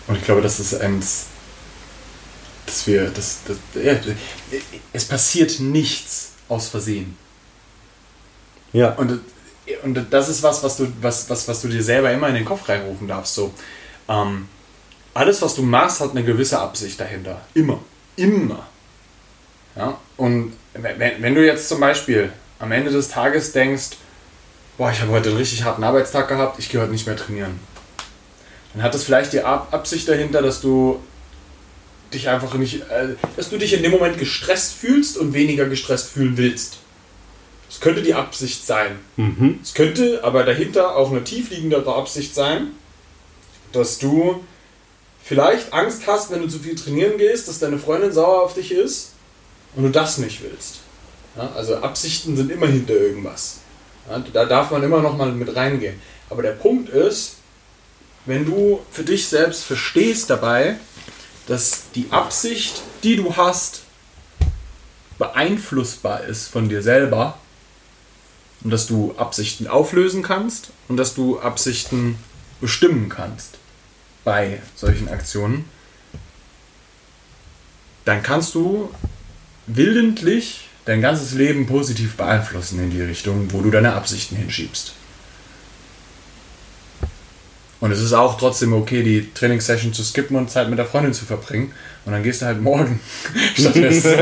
[0.08, 1.28] Und ich glaube, das ist eins,
[2.66, 3.96] dass wir, das, das, ja,
[4.94, 7.18] es passiert nichts aus Versehen.
[8.74, 8.94] Ja.
[8.94, 9.22] Und,
[9.84, 12.46] und das ist was, was du, was, was, was du dir selber immer in den
[12.46, 13.36] Kopf reinrufen darfst.
[13.36, 13.54] So,
[14.08, 14.48] ähm,
[15.14, 17.42] alles, was du machst, hat eine gewisse Absicht dahinter.
[17.54, 17.80] Immer.
[18.16, 18.68] Immer.
[19.76, 19.98] Ja?
[20.18, 23.98] Und wenn, wenn du jetzt zum Beispiel am Ende des Tages denkst,
[24.78, 27.60] boah, ich habe heute einen richtig harten Arbeitstag gehabt, ich gehe heute nicht mehr trainieren.
[28.74, 31.02] Dann hat das vielleicht die Ab Absicht dahinter, dass du
[32.14, 36.10] dich einfach nicht, äh, dass du dich in dem Moment gestresst fühlst und weniger gestresst
[36.12, 36.78] fühlen willst.
[37.70, 39.00] Das könnte die Absicht sein.
[39.16, 39.60] Mhm.
[39.62, 42.70] Es könnte aber dahinter auch eine tiefliegendere Absicht sein,
[43.72, 44.44] dass du
[45.24, 48.72] vielleicht Angst hast, wenn du zu viel trainieren gehst, dass deine Freundin sauer auf dich
[48.72, 49.12] ist
[49.76, 50.80] und du das nicht willst.
[51.36, 53.60] Ja, also Absichten sind immer hinter irgendwas.
[54.10, 56.02] Ja, da darf man immer noch mal mit reingehen.
[56.30, 57.38] Aber der Punkt ist,
[58.26, 60.78] wenn du für dich selbst verstehst dabei,
[61.48, 63.82] dass die Absicht, die du hast,
[65.18, 67.38] beeinflussbar ist von dir selber
[68.64, 72.18] und dass du Absichten auflösen kannst und dass du Absichten
[72.62, 73.58] bestimmen kannst
[74.24, 75.66] bei solchen Aktionen,
[78.06, 78.90] dann kannst du
[79.68, 84.94] willentlich dein ganzes Leben positiv beeinflussen in die Richtung, wo du deine Absichten hinschiebst.
[87.80, 91.14] Und es ist auch trotzdem okay, die Trainingssession zu skippen und Zeit mit der Freundin
[91.14, 91.72] zu verbringen.
[92.06, 93.00] Und dann gehst du halt morgen
[93.58, 94.18] stattdessen.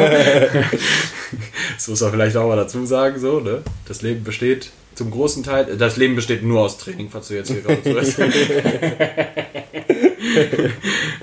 [1.75, 3.63] das muss man vielleicht auch mal dazu sagen, so, ne?
[3.87, 7.51] Das Leben besteht zum großen Teil, das Leben besteht nur aus Training, falls du jetzt
[7.51, 8.19] hier gerade zuhörst.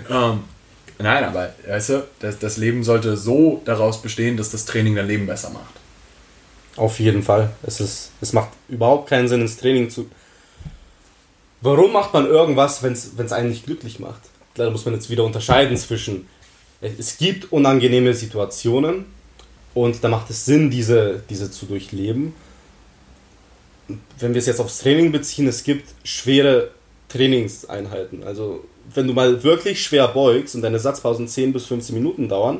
[0.09, 0.44] um,
[0.98, 5.09] nein, aber weißt du, das, das Leben sollte so daraus bestehen, dass das Training dein
[5.09, 5.74] Leben besser macht.
[6.76, 7.50] Auf jeden Fall.
[7.62, 10.09] Es, ist, es macht überhaupt keinen Sinn, ins Training zu
[11.64, 14.20] Warum macht man irgendwas, wenn es einen nicht glücklich macht?
[14.52, 16.28] Da muss man jetzt wieder unterscheiden zwischen,
[16.83, 19.07] es gibt unangenehme Situationen
[19.72, 22.35] und da macht es Sinn, diese, diese zu durchleben.
[24.18, 26.70] Wenn wir es jetzt aufs Training beziehen, es gibt schwere
[27.09, 28.24] Trainingseinheiten.
[28.24, 32.59] Also wenn du mal wirklich schwer beugst und deine Satzpausen 10 bis 15 Minuten dauern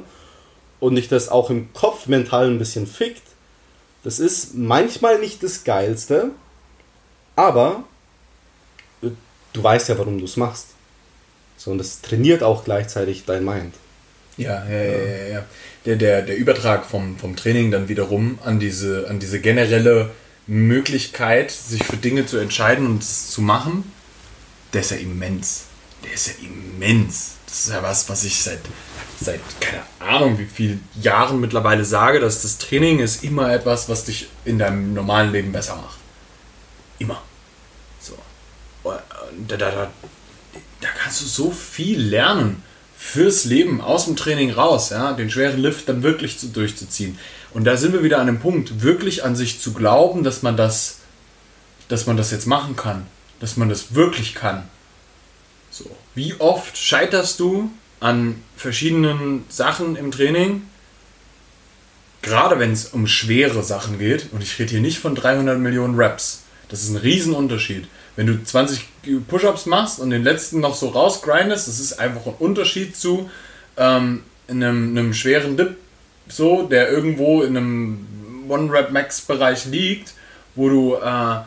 [0.81, 3.23] und dich das auch im Kopf mental ein bisschen fickt,
[4.03, 6.31] das ist manchmal nicht das Geilste,
[7.37, 7.85] aber
[9.01, 10.69] du weißt ja, warum du es machst.
[11.57, 13.75] So, und das trainiert auch gleichzeitig dein Mind.
[14.37, 15.27] Ja, ja, ja, ja.
[15.27, 15.45] ja.
[15.87, 20.11] Der, der, der Übertrag vom, vom Training dann wiederum an diese, an diese generelle
[20.47, 23.91] Möglichkeit, sich für Dinge zu entscheiden und es zu machen,
[24.73, 25.65] der ist ja immens.
[26.05, 27.33] Der ist ja immens.
[27.47, 28.61] Das ist ja was, was ich seit,
[29.21, 34.05] seit keine Ahnung wie vielen Jahren mittlerweile sage, dass das Training ist immer etwas, was
[34.05, 35.99] dich in deinem normalen Leben besser macht.
[36.99, 37.21] Immer
[39.49, 39.91] da, da, da,
[40.81, 42.63] da kannst du so viel lernen
[42.97, 47.19] fürs Leben aus dem Training raus, ja, den schweren Lift dann wirklich zu, durchzuziehen.
[47.53, 50.57] Und da sind wir wieder an dem Punkt, wirklich an sich zu glauben, dass man
[50.57, 51.01] das,
[51.89, 53.07] dass man das jetzt machen kann,
[53.41, 54.69] dass man das wirklich kann.
[56.15, 60.63] Wie oft scheiterst du an verschiedenen Sachen im Training?
[62.23, 65.97] Gerade wenn es um schwere Sachen geht, und ich rede hier nicht von 300 Millionen
[65.97, 68.87] Reps, das ist ein Riesenunterschied wenn du 20
[69.29, 73.31] Push-Ups machst und den letzten noch so rausgrindest, das ist einfach ein Unterschied zu
[73.77, 75.77] ähm, einem, einem schweren Dip,
[76.29, 78.07] so, der irgendwo in einem
[78.49, 80.15] One-Rap-Max-Bereich liegt,
[80.55, 81.41] wo du äh,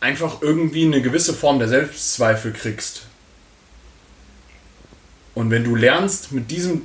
[0.00, 3.07] einfach irgendwie eine gewisse Form der Selbstzweifel kriegst.
[5.38, 6.82] Und wenn du lernst, mit diesem,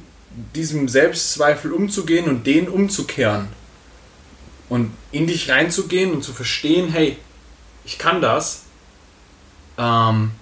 [0.53, 3.47] diesem Selbstzweifel umzugehen und den umzukehren
[4.69, 7.17] und in dich reinzugehen und zu verstehen, hey,
[7.83, 8.65] ich kann das.
[9.79, 10.33] Ähm,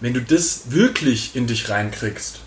[0.00, 2.40] wenn du das wirklich in dich reinkriegst,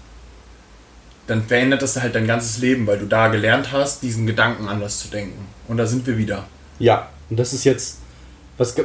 [1.27, 4.99] dann verändert das halt dein ganzes Leben, weil du da gelernt hast, diesen Gedanken anders
[4.99, 5.47] zu denken.
[5.69, 6.49] Und da sind wir wieder.
[6.79, 7.99] Ja, und das ist jetzt
[8.57, 8.75] was,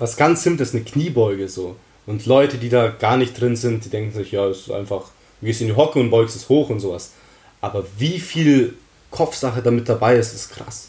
[0.00, 1.76] was ganz Simples, eine Kniebeuge so.
[2.06, 5.04] Und Leute, die da gar nicht drin sind, die denken sich, ja, es ist einfach,
[5.40, 7.12] du gehst in die Hocke und beugst es hoch und sowas.
[7.60, 8.74] Aber wie viel
[9.10, 10.88] Kopfsache damit dabei ist, ist krass.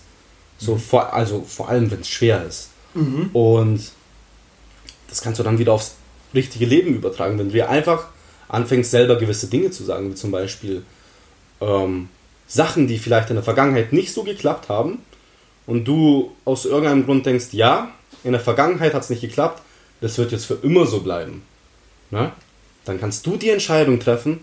[0.57, 2.69] So vor, also vor allem, wenn es schwer ist.
[2.93, 3.29] Mhm.
[3.33, 3.91] Und
[5.09, 5.95] das kannst du dann wieder aufs
[6.33, 8.07] richtige Leben übertragen, wenn du dir einfach
[8.47, 10.83] anfängst, selber gewisse Dinge zu sagen, wie zum Beispiel
[11.59, 12.09] ähm,
[12.47, 14.99] Sachen, die vielleicht in der Vergangenheit nicht so geklappt haben
[15.67, 17.91] und du aus irgendeinem Grund denkst, ja,
[18.23, 19.61] in der Vergangenheit hat es nicht geklappt,
[20.01, 21.43] das wird jetzt für immer so bleiben.
[22.09, 22.35] Na?
[22.83, 24.39] Dann kannst du die Entscheidung treffen,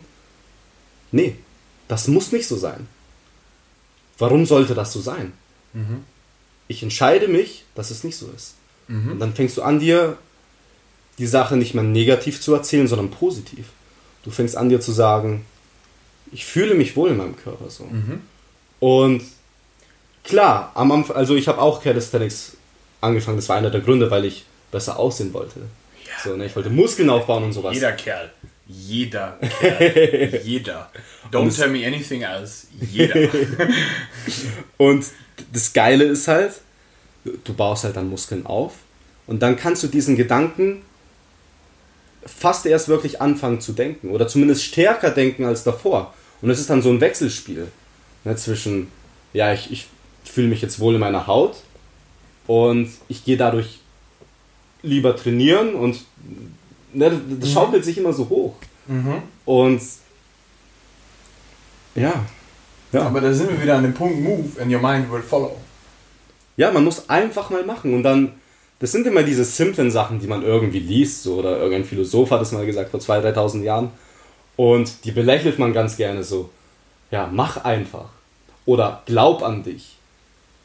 [1.13, 1.37] nee,
[1.89, 2.87] das muss nicht so sein.
[4.19, 5.33] Warum sollte das so sein?
[5.73, 6.05] Mhm.
[6.69, 8.55] Ich entscheide mich, dass es nicht so ist.
[8.89, 9.13] Mhm.
[9.13, 10.17] Und dann fängst du an, dir
[11.19, 13.67] die Sache nicht mehr negativ zu erzählen, sondern positiv.
[14.23, 15.45] Du fängst an, dir zu sagen,
[16.33, 17.85] ich fühle mich wohl in meinem Körper so.
[17.85, 18.21] Mhm.
[18.81, 19.23] Und
[20.25, 22.57] klar, am Anfang, also ich habe auch Calisthenics
[23.01, 25.61] angefangen, das war einer der Gründe, weil ich besser aussehen wollte.
[26.05, 26.13] Ja.
[26.23, 27.75] So, ne, ich wollte Muskeln aufbauen und sowas.
[27.75, 28.31] Jeder Kerl.
[28.67, 30.41] Jeder Kerl.
[30.45, 30.91] Jeder.
[31.33, 32.67] Don't tell me anything else.
[32.93, 33.29] Jeder.
[34.77, 35.07] und
[35.53, 36.53] das Geile ist halt,
[37.45, 38.75] du baust halt dann Muskeln auf
[39.27, 40.83] und dann kannst du diesen Gedanken
[42.25, 46.15] fast erst wirklich anfangen zu denken oder zumindest stärker denken als davor.
[46.41, 47.69] Und es ist dann so ein Wechselspiel
[48.25, 48.89] ne, zwischen,
[49.33, 49.87] ja, ich, ich
[50.25, 51.57] fühle mich jetzt wohl in meiner Haut
[52.47, 53.81] und ich gehe dadurch
[54.83, 56.05] lieber trainieren und
[56.93, 57.53] ne, das mhm.
[57.53, 58.55] schaukelt sich immer so hoch.
[58.87, 59.23] Mhm.
[59.45, 59.81] Und
[61.95, 62.25] ja,
[62.93, 63.03] ja.
[63.03, 65.57] Aber da sind wir wieder an dem Punkt, move and your mind will follow.
[66.57, 68.33] Ja, man muss einfach mal machen und dann,
[68.81, 72.43] das sind immer diese simplen Sachen, die man irgendwie liest, so, oder irgendein Philosoph hat
[72.43, 73.91] es mal gesagt vor 2.000, 3.000 Jahren
[74.57, 76.51] und die belächelt man ganz gerne so.
[77.11, 78.11] Ja, mach einfach.
[78.67, 79.97] Oder glaub an dich.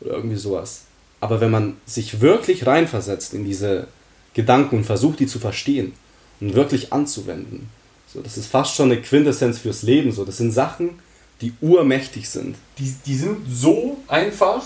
[0.01, 0.85] Oder irgendwie sowas.
[1.21, 3.87] Aber wenn man sich wirklich reinversetzt in diese,
[4.33, 5.93] Gedanken und versuche die zu verstehen
[6.39, 7.69] und wirklich anzuwenden.
[8.13, 10.11] So, das ist fast schon eine Quintessenz fürs Leben.
[10.11, 10.99] So, das sind Sachen,
[11.41, 12.55] die urmächtig sind.
[12.77, 14.63] Die, die sind so einfach,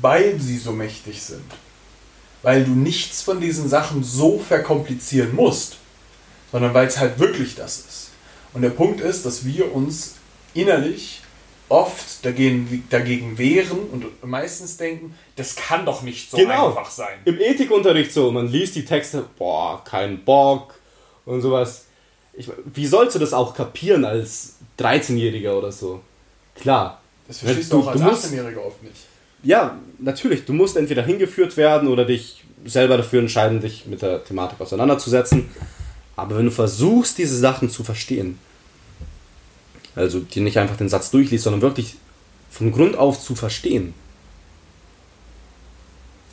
[0.00, 1.44] weil sie so mächtig sind.
[2.42, 5.76] Weil du nichts von diesen Sachen so verkomplizieren musst,
[6.50, 8.10] sondern weil es halt wirklich das ist.
[8.52, 10.16] Und der Punkt ist, dass wir uns
[10.54, 11.22] innerlich
[11.72, 16.68] oft dagegen, dagegen wehren und meistens denken, das kann doch nicht so Genau.
[16.68, 17.18] einfach sein.
[17.24, 20.74] Im Ethikunterricht so, man liest die Texte, boah, kein Bock
[21.24, 21.86] und sowas.
[22.34, 26.00] Ich, wie sollst du das auch kapieren als 13-Jähriger oder so?
[26.54, 27.00] Klar.
[27.26, 28.96] Das verstehst Du- du auch als du musst- 18-Jähriger oft nicht.
[29.42, 30.44] Ja, natürlich.
[30.44, 35.48] Du musst entweder hingeführt werden oder dich selber dafür entscheiden, dich mit der Thematik auseinanderzusetzen.
[36.16, 38.38] Aber wenn du versuchst, diese Sachen zu verstehen,
[39.94, 41.96] also dir nicht einfach den Satz durchliest, sondern wirklich
[42.50, 43.94] von Grund auf zu verstehen,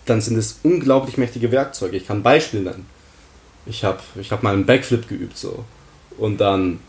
[0.06, 1.98] dann sind es unglaublich mächtige Werkzeuge.
[1.98, 2.86] Ich kann ein Beispiel nennen.
[3.65, 5.63] Ich habe ich hab mal einen Backflip geübt so.
[6.17, 6.80] Und dann,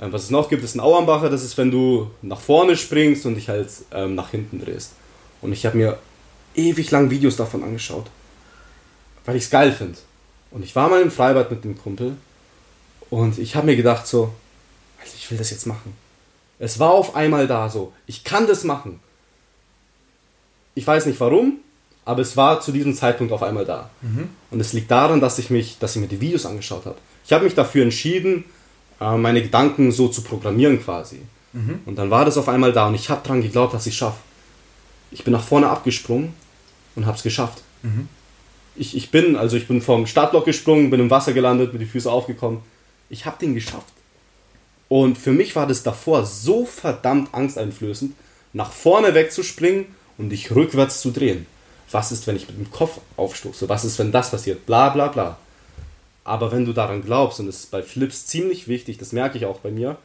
[0.00, 1.28] äh, was es noch gibt, ist ein Auerbacher.
[1.28, 4.92] Das ist, wenn du nach vorne springst und dich halt ähm, nach hinten drehst.
[5.42, 5.98] Und ich habe mir
[6.54, 8.06] ewig lang Videos davon angeschaut,
[9.24, 9.98] weil ich es geil finde.
[10.50, 12.16] Und ich war mal im Freibad mit dem Kumpel
[13.10, 14.32] und ich habe mir gedacht so,
[15.28, 15.92] ich will das jetzt machen.
[16.58, 18.98] Es war auf einmal da so, ich kann das machen.
[20.74, 21.58] Ich weiß nicht warum,
[22.06, 23.90] aber es war zu diesem Zeitpunkt auf einmal da.
[24.50, 26.96] Und es liegt daran, dass ich mich, dass ich mir die Videos angeschaut habe.
[27.26, 28.44] Ich habe mich dafür entschieden,
[29.02, 31.20] äh, meine Gedanken so zu programmieren quasi.
[31.84, 33.98] Und dann war das auf einmal da und ich habe dran geglaubt, dass ich es
[33.98, 34.20] schaffe.
[35.10, 36.32] Ich bin nach vorne abgesprungen
[36.96, 37.62] und habe es geschafft.
[38.76, 41.86] Ich, ich bin, also ich bin vom Startblock gesprungen, bin im Wasser gelandet, mit die
[41.86, 42.60] Füße aufgekommen.
[43.10, 43.92] Ich habe den geschafft.
[44.88, 48.14] Und für mich war das davor so verdammt angsteinflößend,
[48.52, 51.46] nach vorne wegzuspringen und dich rückwärts zu drehen.
[51.90, 53.68] Was ist, wenn ich mit dem Kopf aufstoße?
[53.68, 54.66] Was ist, wenn das passiert?
[54.66, 55.38] Bla bla bla.
[56.24, 59.46] Aber wenn du daran glaubst, und das ist bei Flips ziemlich wichtig, das merke ich
[59.46, 59.96] auch bei mir,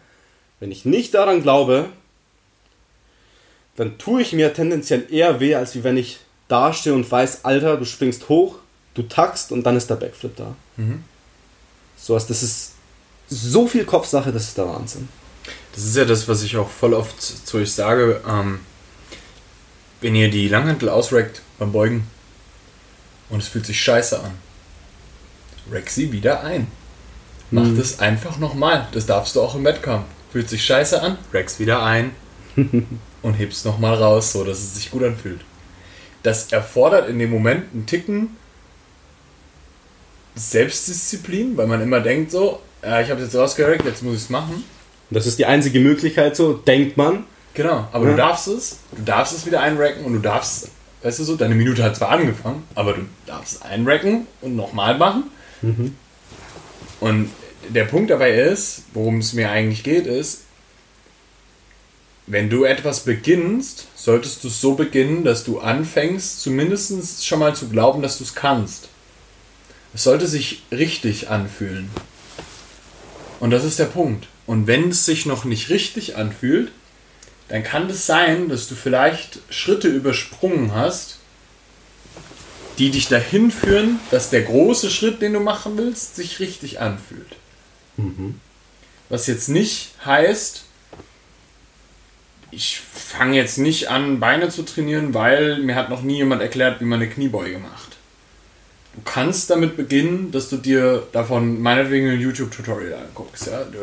[0.60, 1.90] wenn ich nicht daran glaube,
[3.76, 7.76] dann tue ich mir tendenziell eher weh, als wie wenn ich dastehe und weiß, Alter,
[7.78, 8.60] du springst hoch,
[8.94, 10.56] du tackst und dann ist der Backflip da.
[11.98, 12.73] So was, das ist
[13.34, 15.10] so viel Kopfsache, das ist der Wahnsinn.
[15.74, 18.22] Das ist ja das, was ich auch voll oft zu euch sage.
[18.28, 18.60] Ähm,
[20.02, 22.08] wenn ihr die Langhantel ausrackt beim Beugen
[23.30, 24.32] und es fühlt sich scheiße an,
[25.72, 26.68] rack sie wieder ein.
[27.52, 27.78] Mach Mhm.
[27.78, 28.88] das einfach nochmal.
[28.92, 30.06] Das darfst du auch im Wettkampf.
[30.32, 32.12] Fühlt sich scheiße an, rack's wieder ein
[33.22, 35.42] und hebst nochmal raus, so dass es sich gut anfühlt.
[36.24, 38.38] Das erfordert in dem Moment einen Ticken
[40.36, 44.30] Selbstdisziplin, weil man immer denkt so, ja, ich habe jetzt rausgerackt, jetzt muss ich es
[44.30, 44.64] machen.
[45.10, 47.26] Das ist die einzige Möglichkeit, so denkt man.
[47.54, 48.12] Genau, aber Ja.
[48.12, 50.70] du darfst es, du darfst es wieder einracken und du darfst,
[51.04, 54.98] weißt du so, deine Minute hat zwar angefangen, aber du darfst es einracken und nochmal
[54.98, 55.26] machen.
[57.00, 57.30] Und
[57.70, 60.42] der Punkt dabei ist, worum es mir eigentlich geht, ist,
[62.26, 67.54] wenn du etwas beginnst, solltest du es so beginnen, dass du anfängst, zumindest schon mal
[67.56, 68.88] zu glauben, dass du es kannst.
[69.94, 71.90] Es sollte sich richtig anfühlen.
[73.44, 74.30] Und das ist der Punkt.
[74.48, 76.72] Und wenn es sich noch nicht richtig anfühlt,
[77.50, 81.18] dann kann es sein, dass du vielleicht Schritte übersprungen hast,
[82.78, 87.36] die dich dahin führen, dass der große Schritt, den du machen willst, sich richtig anfühlt.
[89.10, 90.64] Was jetzt nicht heißt,
[92.50, 96.80] ich fange jetzt nicht an, Beine zu trainieren, weil mir hat noch nie jemand erklärt,
[96.80, 97.93] wie man eine Kniebeuge macht.
[98.96, 103.48] Du kannst damit beginnen, dass du dir davon meinetwegen ein YouTube-Tutorial anguckst.
[103.48, 103.64] Ja?
[103.64, 103.80] Du,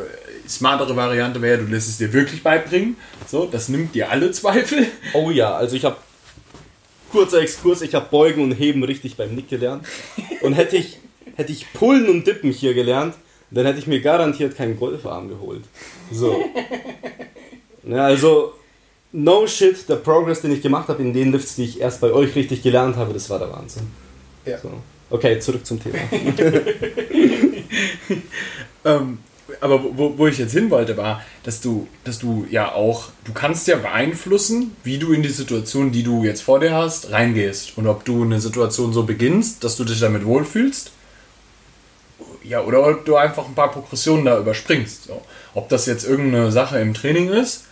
[0.49, 2.96] smartere Variante wäre, du lässt es dir wirklich beibringen.
[3.27, 4.87] So, das nimmt dir alle Zweifel.
[5.12, 5.96] Oh ja, also ich habe
[7.11, 9.85] kurzer Exkurs, ich habe Beugen und Heben richtig beim Nick gelernt.
[10.42, 10.99] Und hätte ich,
[11.35, 13.14] hätte ich Pullen und Dippen hier gelernt,
[13.51, 15.64] dann hätte ich mir garantiert keinen Golfarm geholt.
[16.12, 16.44] So.
[17.82, 18.55] Ja, also,
[19.11, 22.12] no shit, der Progress, den ich gemacht habe in den Lifts, die ich erst bei
[22.12, 23.91] euch richtig gelernt habe, das war der Wahnsinn.
[24.45, 24.59] Ja.
[24.59, 24.70] So.
[25.11, 25.99] Okay, zurück zum Thema.
[28.85, 29.19] Ähm,
[29.61, 33.33] aber wo, wo ich jetzt hin wollte, war, dass du, dass du ja auch, du
[33.33, 37.77] kannst ja beeinflussen, wie du in die Situation, die du jetzt vor dir hast, reingehst.
[37.77, 40.93] Und ob du eine Situation so beginnst, dass du dich damit wohlfühlst.
[42.43, 45.05] Ja, oder ob du einfach ein paar Progressionen da überspringst.
[45.05, 45.21] So.
[45.55, 47.65] Ob das jetzt irgendeine Sache im Training ist,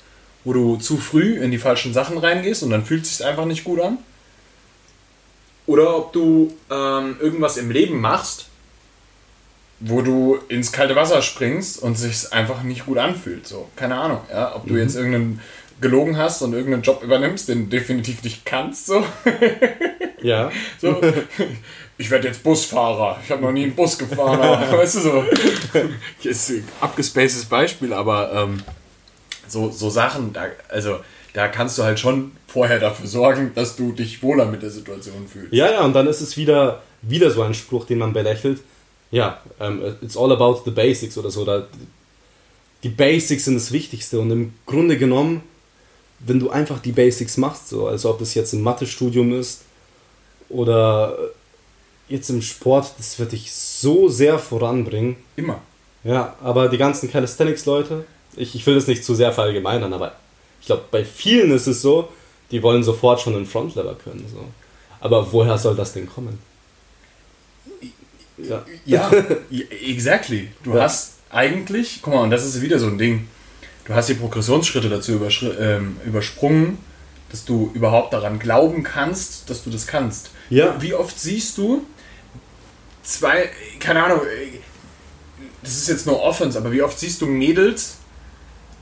[0.45, 3.47] wo du zu früh in die falschen Sachen reingehst und dann fühlt es sich einfach
[3.47, 3.99] nicht gut an.
[5.69, 8.47] Oder ob du ähm, irgendwas im Leben machst,
[9.81, 13.47] wo du ins kalte Wasser springst und sich einfach nicht gut anfühlt.
[13.47, 15.41] So, keine Ahnung, ja, ob du jetzt irgendeinen
[15.79, 19.05] gelogen hast und irgendeinen Job übernimmst, den du definitiv nicht kannst, so.
[20.21, 20.51] Ja.
[20.81, 21.01] so
[21.97, 23.21] ich werde jetzt Busfahrer.
[23.23, 25.25] Ich habe noch nie einen Bus gefahren, aber weißt du so.
[26.25, 28.63] Ist ein abgespacedes Beispiel, aber ähm,
[29.47, 30.99] so, so Sachen, da, also
[31.39, 35.29] da kannst du halt schon vorher dafür sorgen, dass du dich wohler mit der Situation
[35.29, 35.53] fühlst.
[35.53, 38.59] Ja, ja, und dann ist es wieder, wieder so ein Spruch, den man belächelt.
[39.13, 41.45] Ja, um, it's all about the basics oder so.
[41.45, 41.69] Da,
[42.83, 45.43] die Basics sind das Wichtigste und im Grunde genommen,
[46.19, 49.63] wenn du einfach die Basics machst, so, also ob das jetzt ein Mathestudium ist
[50.49, 51.17] oder
[52.09, 55.15] jetzt im Sport, das wird dich so sehr voranbringen.
[55.37, 55.61] Immer.
[56.03, 60.17] Ja, aber die ganzen Calisthenics-Leute, ich, ich will das nicht zu sehr verallgemeinern, aber
[60.61, 62.09] ich glaube, bei vielen ist es so,
[62.51, 64.25] die wollen sofort schon einen Frontlever können.
[64.31, 64.45] So.
[65.01, 66.39] Aber woher soll das denn kommen?
[68.39, 69.11] Ja, ja
[69.87, 70.49] exactly.
[70.63, 70.83] Du ja.
[70.83, 73.29] hast eigentlich, guck mal, und das ist wieder so ein Ding,
[73.85, 75.21] du hast die Progressionsschritte dazu
[75.59, 76.79] ähm, übersprungen,
[77.31, 80.31] dass du überhaupt daran glauben kannst, dass du das kannst.
[80.51, 80.81] Ja.
[80.81, 81.85] Wie oft siehst du
[83.03, 83.51] zwei,
[83.81, 84.21] keine Ahnung,
[85.63, 87.99] das ist jetzt nur Offense, aber wie oft siehst du Mädels,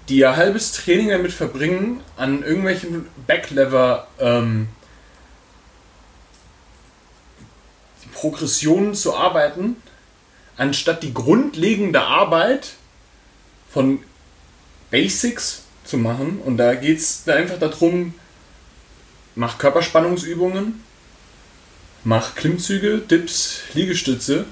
[0.09, 4.69] die ihr halbes Training damit verbringen, an irgendwelchen Backlever ähm,
[8.13, 9.77] Progressionen zu arbeiten,
[10.57, 12.75] anstatt die grundlegende Arbeit
[13.71, 14.01] von
[14.91, 16.41] Basics zu machen.
[16.45, 18.15] Und da geht es einfach darum,
[19.35, 20.83] mach Körperspannungsübungen,
[22.05, 24.47] mach Klimmzüge, Dips, Liegestütze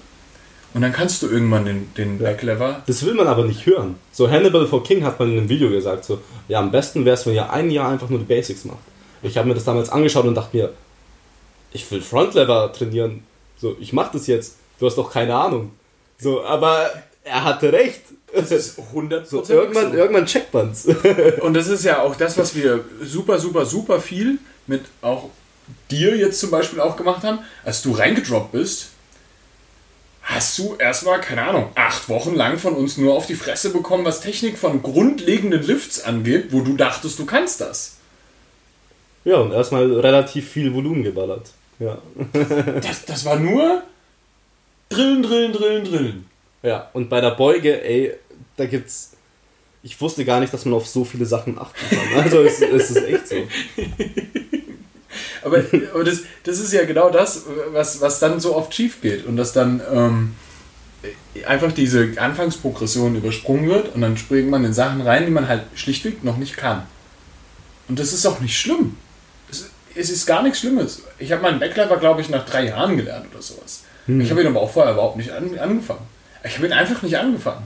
[0.75, 2.31] und dann kannst du irgendwann den, den ja.
[2.31, 2.83] Backlever.
[2.87, 3.95] Das will man aber nicht hören.
[4.13, 7.15] So Hannibal for King hat man in einem Video gesagt, so, ja, am besten wäre
[7.15, 8.79] es, wenn ihr ein Jahr einfach nur die Basics macht.
[9.23, 10.73] Ich habe mir das damals angeschaut und dachte mir,
[11.73, 13.23] ich will Frontlever trainieren.
[13.57, 14.57] So, ich mach das jetzt.
[14.79, 15.71] Du hast doch keine Ahnung.
[16.19, 16.91] So, aber
[17.23, 18.03] er hatte recht.
[18.35, 19.97] Das ist 100% so, irgendwann, so.
[19.97, 20.87] irgendwann checkt man's.
[21.41, 25.31] Und das ist ja auch das, was wir super, super, super viel mit auch
[25.91, 28.91] dir jetzt zum Beispiel auch gemacht haben, als du reingedroppt bist,
[30.25, 34.05] hast du erstmal, keine Ahnung, acht Wochen lang von uns nur auf die Fresse bekommen,
[34.05, 37.99] was Technik von grundlegenden Lifts angeht, wo du dachtest, du kannst das.
[39.25, 41.51] Ja, und erstmal relativ viel Volumen geballert.
[41.79, 41.99] Ja.
[42.81, 43.83] das, das war nur
[44.89, 46.27] Drillen, Drillen, Drillen, Drillen.
[46.63, 48.15] Ja, und bei der Beuge, ey,
[48.57, 49.13] da gibt's.
[49.83, 52.23] Ich wusste gar nicht, dass man auf so viele Sachen achten kann.
[52.23, 53.37] Also es, es ist echt so.
[55.45, 59.27] Aber, aber das, das ist ja genau das, was, was dann so oft schief geht
[59.27, 60.35] und dass dann ähm,
[61.47, 65.63] einfach diese Anfangsprogression übersprungen wird und dann springt man in Sachen rein, die man halt
[65.75, 66.83] schlichtweg noch nicht kann.
[67.89, 68.97] Und das ist auch nicht schlimm.
[69.51, 71.03] Es, es ist gar nichts Schlimmes.
[71.19, 73.85] Ich habe meinen Backlever, glaube ich, nach drei Jahren gelernt oder sowas.
[74.07, 74.21] Mhm.
[74.23, 76.07] Ich habe ihn aber auch vorher überhaupt nicht an, angefangen.
[76.43, 77.65] Ich habe ihn einfach nicht angefangen.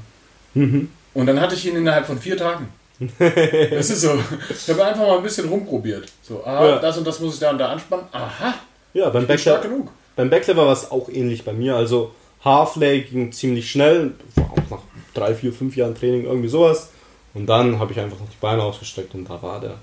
[0.55, 0.91] Mhm.
[1.15, 2.69] Und dann hatte ich ihn innerhalb von vier Tagen.
[3.01, 4.19] Das ist so.
[4.51, 6.11] Ich habe einfach mal ein bisschen rumprobiert.
[6.23, 6.79] So, aha, ja.
[6.79, 8.07] das und das muss ich da und da anspannen.
[8.13, 8.55] Aha.
[8.93, 9.61] Ja, beim Backlever.
[9.61, 9.91] genug.
[10.17, 11.77] Beim Backlever war es auch ähnlich bei mir.
[11.77, 12.13] Also
[12.45, 14.83] Halflay ging ziemlich schnell, auch nach
[15.15, 16.91] drei, vier, fünf Jahren Training irgendwie sowas.
[17.35, 19.77] Und dann habe ich einfach noch die Beine ausgestreckt und da war der.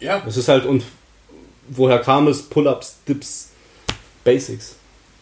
[0.00, 0.16] Ja.
[0.16, 0.22] ja.
[0.26, 0.84] Es ist halt, und
[1.68, 2.42] woher kam es?
[2.42, 3.50] Pull-ups, Dips,
[4.24, 4.76] Basics.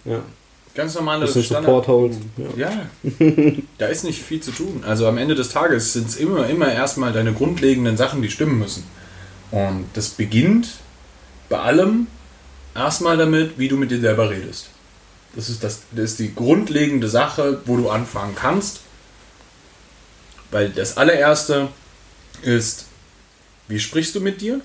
[0.05, 0.21] Ja.
[0.75, 2.17] Ganz normale Bisschen Support Hold.
[2.57, 2.71] Ja.
[2.71, 3.13] ja.
[3.79, 4.85] da ist nicht viel zu tun.
[4.87, 8.59] Also am Ende des Tages sind es immer, immer erstmal deine grundlegenden Sachen, die stimmen
[8.59, 8.85] müssen.
[9.51, 10.69] Und das beginnt
[11.51, 12.07] bei allem
[12.75, 14.71] erstmal damit, wie du mit dir selber redest.
[15.37, 18.81] Das ist, das, das ist die grundlegende Sache, wo du anfangen kannst.
[20.51, 21.69] Weil das allererste
[22.43, 22.87] ist,
[23.69, 24.61] wie sprichst du mit dir?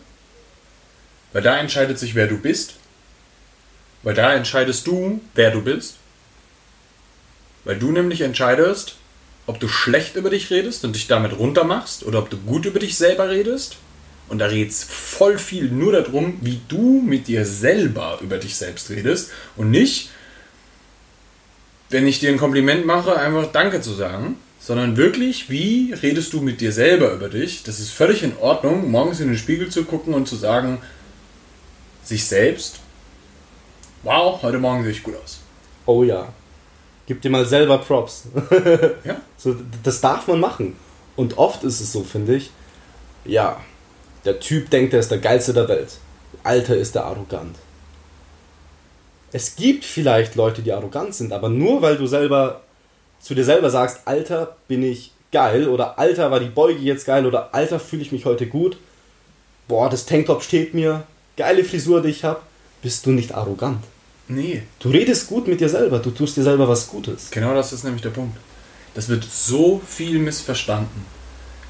[1.34, 2.76] Weil da entscheidet sich, wer du bist.
[4.08, 5.97] Weil da entscheidest du, wer du bist.
[7.66, 8.95] Weil du nämlich entscheidest,
[9.47, 12.80] ob du schlecht über dich redest und dich damit runtermachst oder ob du gut über
[12.80, 13.76] dich selber redest.
[14.30, 18.89] Und da es voll viel nur darum, wie du mit dir selber über dich selbst
[18.91, 20.10] redest und nicht,
[21.89, 26.39] wenn ich dir ein Kompliment mache, einfach Danke zu sagen, sondern wirklich, wie redest du
[26.39, 27.64] mit dir selber über dich?
[27.64, 30.78] Das ist völlig in Ordnung, morgens in den Spiegel zu gucken und zu sagen,
[32.05, 32.80] sich selbst
[34.04, 35.39] wow, heute Morgen sehe ich gut aus.
[35.86, 36.28] Oh ja.
[37.06, 38.28] Gib dir mal selber Props.
[39.04, 39.22] ja.
[39.38, 40.76] So, das darf man machen.
[41.16, 42.52] Und oft ist es so, finde ich,
[43.26, 43.60] ja,
[44.26, 45.98] der Typ denkt, er ist der Geilste der Welt.
[46.43, 47.56] Alter ist er arrogant.
[49.32, 52.62] Es gibt vielleicht Leute, die arrogant sind, aber nur weil du selber
[53.20, 57.26] zu dir selber sagst, Alter, bin ich geil oder Alter, war die Beuge jetzt geil
[57.26, 58.78] oder Alter, fühle ich mich heute gut.
[59.68, 61.04] Boah, das Tanktop steht mir.
[61.36, 62.39] Geile Frisur, die ich habe.
[62.82, 63.84] Bist du nicht arrogant?
[64.28, 64.63] Nee.
[64.80, 67.30] Du redest gut mit dir selber, du tust dir selber was Gutes.
[67.32, 68.38] Genau das ist nämlich der Punkt.
[68.93, 71.05] Das wird so viel missverstanden.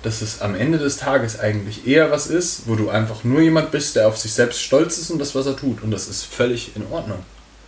[0.03, 3.72] dass es am Ende des Tages eigentlich eher was ist, wo du einfach nur jemand
[3.72, 5.82] bist, der auf sich selbst stolz ist und das, was er tut.
[5.84, 7.20] Und das ist völlig in Ordnung.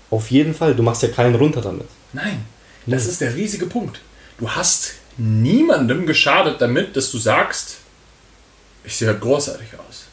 [0.09, 1.87] Auf jeden Fall, du machst ja keinen runter damit.
[2.13, 2.45] Nein,
[2.85, 3.99] das ist der riesige Punkt.
[4.37, 7.77] Du hast niemandem geschadet damit, dass du sagst,
[8.83, 10.05] ich sehe halt großartig aus.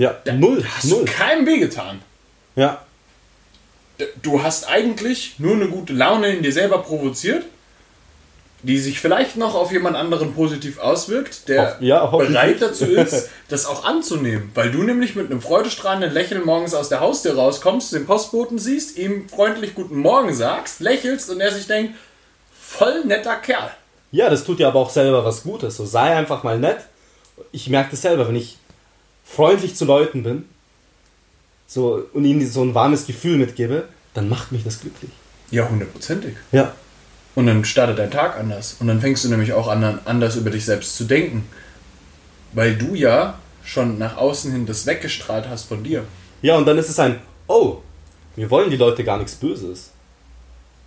[0.00, 1.04] Ja, Da null, hast null.
[1.04, 2.00] du keinem wehgetan.
[2.56, 2.82] Ja,
[4.22, 7.44] Du hast eigentlich nur eine gute Laune in dir selber provoziert,
[8.62, 13.28] die sich vielleicht noch auf jemand anderen positiv auswirkt, der Hoff- ja, bereit dazu ist,
[13.48, 14.52] das auch anzunehmen.
[14.54, 18.96] Weil du nämlich mit einem freudestrahlenden Lächeln morgens aus der Haustür rauskommst, den Postboten siehst,
[18.96, 21.94] ihm freundlich Guten Morgen sagst, lächelst und er sich denkt,
[22.58, 23.70] voll netter Kerl.
[24.12, 25.76] Ja, das tut dir aber auch selber was Gutes.
[25.76, 26.78] So sei einfach mal nett.
[27.52, 28.56] Ich merke das selber, wenn ich
[29.30, 30.44] freundlich zu Leuten bin
[31.66, 35.12] so, und ihnen so ein warmes Gefühl mitgebe, dann macht mich das glücklich.
[35.50, 36.34] Ja, hundertprozentig.
[36.50, 36.74] Ja.
[37.36, 38.76] Und dann startet dein Tag anders.
[38.80, 41.46] Und dann fängst du nämlich auch an, anders über dich selbst zu denken.
[42.52, 46.04] Weil du ja schon nach außen hin das weggestrahlt hast von dir.
[46.42, 47.78] Ja, und dann ist es ein, oh,
[48.34, 49.90] mir wollen die Leute gar nichts Böses.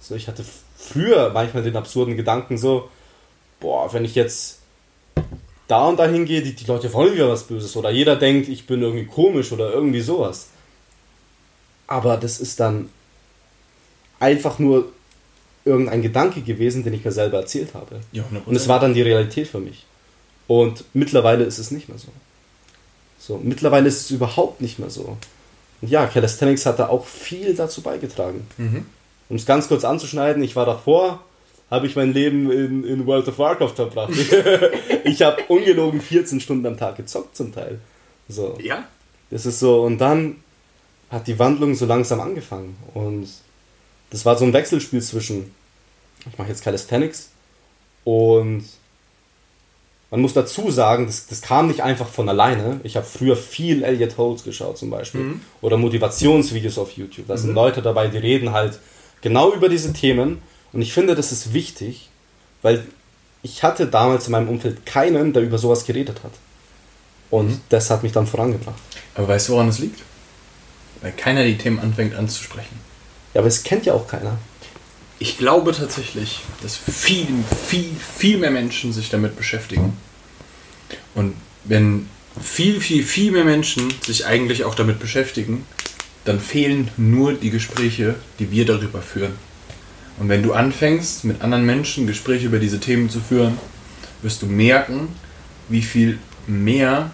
[0.01, 0.43] So, ich hatte
[0.77, 2.89] früher manchmal den absurden Gedanken so,
[3.61, 4.59] boah, wenn ich jetzt
[5.67, 7.75] da und da hingehe, die, die Leute wollen wieder was Böses.
[7.75, 10.49] Oder jeder denkt, ich bin irgendwie komisch oder irgendwie sowas.
[11.87, 12.89] Aber das ist dann
[14.19, 14.91] einfach nur
[15.65, 18.01] irgendein Gedanke gewesen, den ich mir selber erzählt habe.
[18.11, 19.85] Ja, Und es war dann die Realität für mich.
[20.47, 22.09] Und mittlerweile ist es nicht mehr so.
[23.17, 25.17] So, mittlerweile ist es überhaupt nicht mehr so.
[25.81, 28.45] Und ja, Calisthenics hat da auch viel dazu beigetragen.
[28.57, 28.85] Mhm.
[29.29, 31.23] Um es ganz kurz anzuschneiden, ich war davor,
[31.73, 34.13] habe ich mein Leben in, in World of Warcraft verbracht.
[35.03, 37.79] ich habe ungelogen 14 Stunden am Tag gezockt zum Teil.
[38.29, 38.85] So, Ja?
[39.31, 40.37] das ist so, und dann
[41.09, 42.77] hat die Wandlung so langsam angefangen.
[42.93, 43.27] Und
[44.11, 45.51] das war so ein Wechselspiel zwischen,
[46.31, 47.29] ich mache jetzt Calisthenics
[48.03, 48.65] und
[50.11, 52.79] man muss dazu sagen, das, das kam nicht einfach von alleine.
[52.83, 55.21] Ich habe früher viel Elliot Holmes geschaut zum Beispiel.
[55.61, 57.25] Oder Motivationsvideos auf YouTube.
[57.27, 58.79] Da sind Leute dabei, die reden halt
[59.21, 60.39] genau über diese Themen.
[60.73, 62.09] Und ich finde, das ist wichtig,
[62.61, 62.83] weil
[63.43, 66.31] ich hatte damals in meinem Umfeld keinen, der über sowas geredet hat.
[67.29, 68.79] Und das hat mich dann vorangebracht.
[69.15, 70.01] Aber weißt du, woran es liegt?
[71.01, 72.79] Weil keiner die Themen anfängt anzusprechen.
[73.33, 74.37] Ja, aber es kennt ja auch keiner.
[75.19, 77.27] Ich glaube tatsächlich, dass viel,
[77.67, 79.97] viel, viel mehr Menschen sich damit beschäftigen.
[81.15, 82.09] Und wenn
[82.41, 85.65] viel, viel, viel mehr Menschen sich eigentlich auch damit beschäftigen,
[86.25, 89.33] dann fehlen nur die Gespräche, die wir darüber führen.
[90.19, 93.57] Und wenn du anfängst, mit anderen Menschen Gespräche über diese Themen zu führen,
[94.21, 95.09] wirst du merken,
[95.69, 97.11] wie viel mehr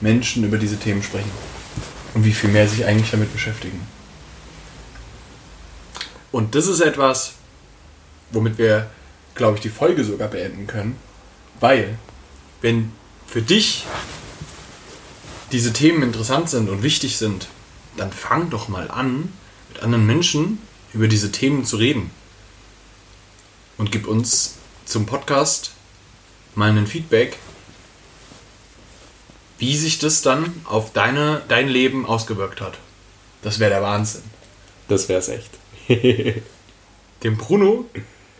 [0.00, 1.30] Menschen über diese Themen sprechen.
[2.14, 3.80] Und wie viel mehr sich eigentlich damit beschäftigen.
[6.32, 7.34] Und das ist etwas,
[8.32, 8.90] womit wir,
[9.34, 10.96] glaube ich, die Folge sogar beenden können.
[11.60, 11.98] Weil,
[12.62, 12.90] wenn
[13.26, 13.86] für dich
[15.52, 17.48] diese Themen interessant sind und wichtig sind,
[17.96, 19.32] dann fang doch mal an,
[19.68, 20.58] mit anderen Menschen
[20.92, 22.10] über diese Themen zu reden.
[23.80, 25.72] Und gib uns zum Podcast
[26.54, 27.38] mal ein Feedback,
[29.56, 32.76] wie sich das dann auf deine, dein Leben ausgewirkt hat.
[33.40, 34.24] Das wäre der Wahnsinn.
[34.88, 35.48] Das wär's echt.
[35.88, 37.86] Den Bruno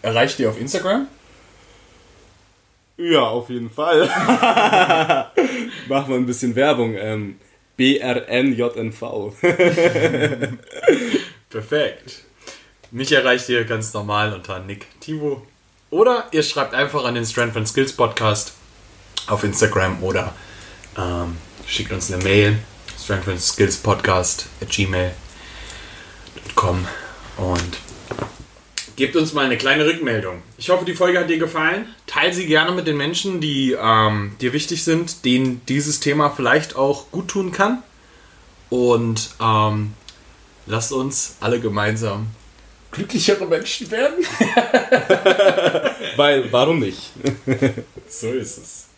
[0.02, 1.08] erreicht ihr auf Instagram.
[2.98, 4.08] Ja, auf jeden Fall.
[5.88, 6.96] Machen wir ein bisschen Werbung.
[6.96, 7.40] Ähm,
[7.78, 9.32] BRNJNV.
[11.48, 12.24] Perfekt.
[12.92, 15.46] Mich erreicht ihr ganz normal unter Nick Tivo.
[15.90, 18.52] Oder ihr schreibt einfach an den Strength and Skills Podcast
[19.28, 20.34] auf Instagram oder
[20.98, 21.36] ähm,
[21.68, 22.58] schickt uns eine Mail.
[23.00, 25.14] Strength and Skills Podcast at gmail.com
[27.36, 27.78] und
[28.96, 30.42] gebt uns mal eine kleine Rückmeldung.
[30.58, 31.86] Ich hoffe, die Folge hat dir gefallen.
[32.08, 36.74] Teil sie gerne mit den Menschen, die ähm, dir wichtig sind, denen dieses Thema vielleicht
[36.74, 37.84] auch gut tun kann.
[38.68, 39.94] Und ähm,
[40.66, 42.26] lasst uns alle gemeinsam
[42.90, 44.24] glücklichere Menschen werden.
[46.16, 47.12] Weil, warum nicht?
[48.08, 48.89] So ist es.